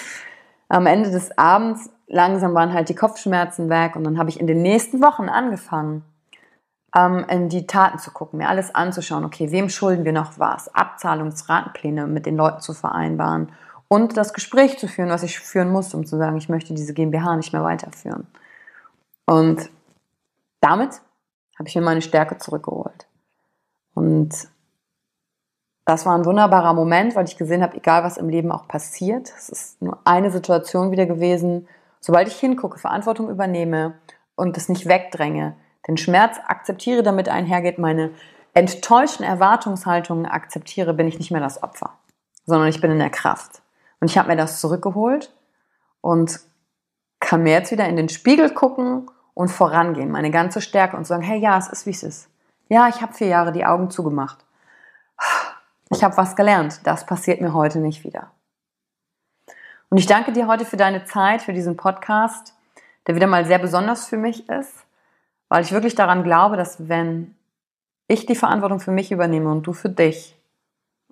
am 0.70 0.86
Ende 0.86 1.10
des 1.10 1.36
Abends 1.36 1.90
langsam 2.06 2.54
waren 2.54 2.72
halt 2.72 2.88
die 2.88 2.94
Kopfschmerzen 2.94 3.68
weg 3.68 3.96
und 3.96 4.04
dann 4.04 4.16
habe 4.18 4.30
ich 4.30 4.40
in 4.40 4.46
den 4.46 4.62
nächsten 4.62 5.02
Wochen 5.02 5.28
angefangen, 5.28 6.04
ähm, 6.96 7.24
in 7.28 7.48
die 7.48 7.66
Taten 7.66 7.98
zu 7.98 8.10
gucken, 8.10 8.38
mir 8.38 8.48
alles 8.48 8.74
anzuschauen, 8.74 9.24
okay, 9.24 9.50
wem 9.50 9.68
schulden 9.68 10.04
wir 10.04 10.12
noch 10.12 10.38
was, 10.38 10.74
Abzahlungsratenpläne 10.74 12.06
mit 12.06 12.26
den 12.26 12.36
Leuten 12.36 12.60
zu 12.60 12.72
vereinbaren 12.72 13.52
und 13.88 14.16
das 14.16 14.32
Gespräch 14.32 14.78
zu 14.78 14.88
führen, 14.88 15.10
was 15.10 15.22
ich 15.22 15.38
führen 15.38 15.70
muss, 15.70 15.94
um 15.94 16.06
zu 16.06 16.16
sagen, 16.16 16.36
ich 16.36 16.48
möchte 16.48 16.74
diese 16.74 16.94
GmbH 16.94 17.36
nicht 17.36 17.52
mehr 17.52 17.64
weiterführen. 17.64 18.26
Und 19.26 19.70
damit 20.60 21.00
habe 21.58 21.68
ich 21.68 21.74
mir 21.74 21.82
meine 21.82 22.02
Stärke 22.02 22.38
zurückgeholt. 22.38 23.06
Und 23.94 24.48
das 25.84 26.06
war 26.06 26.16
ein 26.16 26.24
wunderbarer 26.24 26.72
Moment, 26.72 27.14
weil 27.14 27.26
ich 27.26 27.36
gesehen 27.36 27.62
habe, 27.62 27.76
egal 27.76 28.04
was 28.04 28.16
im 28.16 28.28
Leben 28.28 28.50
auch 28.50 28.66
passiert, 28.66 29.32
es 29.36 29.48
ist 29.48 29.82
nur 29.82 29.98
eine 30.04 30.30
Situation 30.30 30.90
wieder 30.90 31.06
gewesen, 31.06 31.68
sobald 32.00 32.28
ich 32.28 32.36
hingucke, 32.36 32.78
Verantwortung 32.78 33.28
übernehme 33.28 33.94
und 34.34 34.56
es 34.56 34.68
nicht 34.68 34.86
wegdränge, 34.86 35.56
den 35.86 35.96
Schmerz 35.96 36.38
akzeptiere, 36.46 37.02
damit 37.02 37.28
einhergeht, 37.28 37.78
meine 37.78 38.10
enttäuschten 38.54 39.24
Erwartungshaltungen 39.24 40.26
akzeptiere, 40.26 40.94
bin 40.94 41.08
ich 41.08 41.18
nicht 41.18 41.30
mehr 41.30 41.40
das 41.40 41.62
Opfer, 41.62 41.98
sondern 42.46 42.68
ich 42.68 42.80
bin 42.80 42.90
in 42.90 42.98
der 42.98 43.10
Kraft. 43.10 43.62
Und 44.00 44.10
ich 44.10 44.18
habe 44.18 44.28
mir 44.28 44.36
das 44.36 44.60
zurückgeholt 44.60 45.34
und 46.00 46.40
kann 47.20 47.42
mir 47.42 47.52
jetzt 47.52 47.72
wieder 47.72 47.88
in 47.88 47.96
den 47.96 48.08
Spiegel 48.08 48.50
gucken 48.50 49.10
und 49.34 49.48
vorangehen, 49.48 50.10
meine 50.10 50.30
ganze 50.30 50.60
Stärke 50.60 50.96
und 50.96 51.06
sagen, 51.06 51.22
hey, 51.22 51.38
ja, 51.38 51.58
es 51.58 51.68
ist, 51.68 51.86
wie 51.86 51.90
es 51.90 52.02
ist. 52.02 52.28
Ja, 52.68 52.88
ich 52.88 53.02
habe 53.02 53.12
vier 53.12 53.28
Jahre 53.28 53.52
die 53.52 53.66
Augen 53.66 53.90
zugemacht. 53.90 54.44
Ich 55.90 56.02
habe 56.02 56.16
was 56.16 56.36
gelernt. 56.36 56.80
Das 56.84 57.06
passiert 57.06 57.40
mir 57.40 57.52
heute 57.52 57.78
nicht 57.78 58.04
wieder. 58.04 58.30
Und 59.90 59.98
ich 59.98 60.06
danke 60.06 60.32
dir 60.32 60.46
heute 60.46 60.64
für 60.64 60.76
deine 60.76 61.04
Zeit, 61.04 61.42
für 61.42 61.52
diesen 61.52 61.76
Podcast, 61.76 62.54
der 63.06 63.14
wieder 63.14 63.26
mal 63.26 63.44
sehr 63.44 63.58
besonders 63.58 64.06
für 64.06 64.16
mich 64.16 64.48
ist, 64.48 64.83
weil 65.54 65.62
ich 65.62 65.70
wirklich 65.70 65.94
daran 65.94 66.24
glaube, 66.24 66.56
dass 66.56 66.88
wenn 66.88 67.36
ich 68.08 68.26
die 68.26 68.34
Verantwortung 68.34 68.80
für 68.80 68.90
mich 68.90 69.12
übernehme 69.12 69.52
und 69.52 69.64
du 69.64 69.72
für 69.72 69.88
dich 69.88 70.36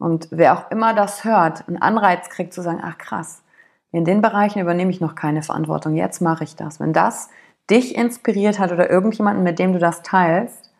und 0.01 0.27
wer 0.33 0.55
auch 0.55 0.69
immer 0.73 0.95
das 0.95 1.23
hört, 1.23 1.69
einen 1.69 1.81
Anreiz 1.81 2.29
kriegt 2.29 2.53
zu 2.53 2.61
sagen, 2.61 2.81
ach 2.83 2.99
krass, 2.99 3.45
in 3.93 4.05
den 4.05 4.21
Bereichen 4.21 4.59
übernehme 4.59 4.91
ich 4.91 5.01
noch 5.01 5.15
keine 5.15 5.45
Verantwortung, 5.45 5.95
jetzt 5.95 6.21
mache 6.21 6.43
ich 6.43 6.57
das. 6.57 6.81
Wenn 6.81 6.93
das 6.93 7.31
dich 7.71 7.95
inspiriert 7.95 8.59
hat 8.59 8.73
oder 8.73 8.91
irgendjemanden, 8.91 9.45
mit 9.45 9.61
dem 9.61 9.75
du 9.75 9.79
das 9.79 10.03
teilst, 10.03 10.73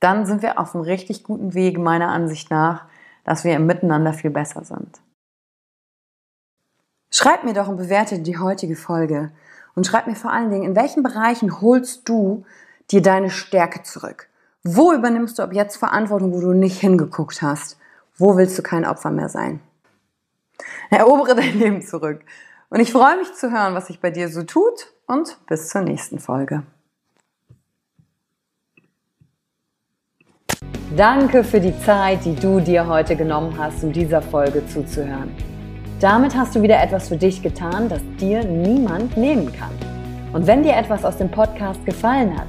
dann 0.00 0.26
sind 0.26 0.42
wir 0.42 0.58
auf 0.58 0.74
einem 0.74 0.82
richtig 0.82 1.22
guten 1.22 1.54
Weg, 1.54 1.78
meiner 1.78 2.08
Ansicht 2.08 2.50
nach, 2.50 2.86
dass 3.22 3.44
wir 3.44 3.54
im 3.54 3.66
Miteinander 3.66 4.12
viel 4.12 4.30
besser 4.30 4.64
sind. 4.64 5.00
Schreib 7.12 7.44
mir 7.44 7.52
doch 7.52 7.68
und 7.68 7.76
bewerte 7.76 8.18
die 8.18 8.38
heutige 8.38 8.74
Folge 8.74 9.30
und 9.76 9.86
schreib 9.86 10.08
mir 10.08 10.16
vor 10.16 10.32
allen 10.32 10.50
Dingen, 10.50 10.64
in 10.64 10.74
welchen 10.74 11.04
Bereichen 11.04 11.60
holst 11.60 12.08
du 12.08 12.44
dir 12.90 13.02
deine 13.02 13.30
Stärke 13.30 13.82
zurück? 13.82 14.28
Wo 14.64 14.92
übernimmst 14.92 15.38
du 15.38 15.42
ab 15.42 15.52
jetzt 15.52 15.76
Verantwortung, 15.76 16.32
wo 16.32 16.40
du 16.40 16.52
nicht 16.52 16.80
hingeguckt 16.80 17.42
hast? 17.42 17.78
Wo 18.16 18.36
willst 18.36 18.58
du 18.58 18.62
kein 18.62 18.84
Opfer 18.84 19.10
mehr 19.10 19.28
sein? 19.28 19.60
Erobere 20.90 21.34
dein 21.36 21.58
Leben 21.58 21.82
zurück. 21.82 22.20
Und 22.68 22.80
ich 22.80 22.92
freue 22.92 23.18
mich 23.18 23.32
zu 23.34 23.50
hören, 23.50 23.74
was 23.74 23.88
sich 23.88 24.00
bei 24.00 24.10
dir 24.10 24.28
so 24.28 24.42
tut 24.42 24.92
und 25.06 25.36
bis 25.46 25.68
zur 25.68 25.82
nächsten 25.82 26.18
Folge. 26.18 26.62
Danke 30.96 31.42
für 31.42 31.60
die 31.60 31.78
Zeit, 31.80 32.24
die 32.24 32.34
du 32.34 32.60
dir 32.60 32.86
heute 32.86 33.16
genommen 33.16 33.56
hast, 33.58 33.82
um 33.82 33.92
dieser 33.92 34.20
Folge 34.20 34.66
zuzuhören. 34.66 35.34
Damit 36.00 36.36
hast 36.36 36.54
du 36.54 36.62
wieder 36.62 36.82
etwas 36.82 37.08
für 37.08 37.16
dich 37.16 37.42
getan, 37.42 37.88
das 37.88 38.00
dir 38.18 38.44
niemand 38.44 39.16
nehmen 39.16 39.52
kann. 39.52 39.70
Und 40.32 40.46
wenn 40.46 40.62
dir 40.62 40.76
etwas 40.76 41.04
aus 41.04 41.16
dem 41.16 41.30
Podcast 41.30 41.84
gefallen 41.86 42.38
hat, 42.38 42.48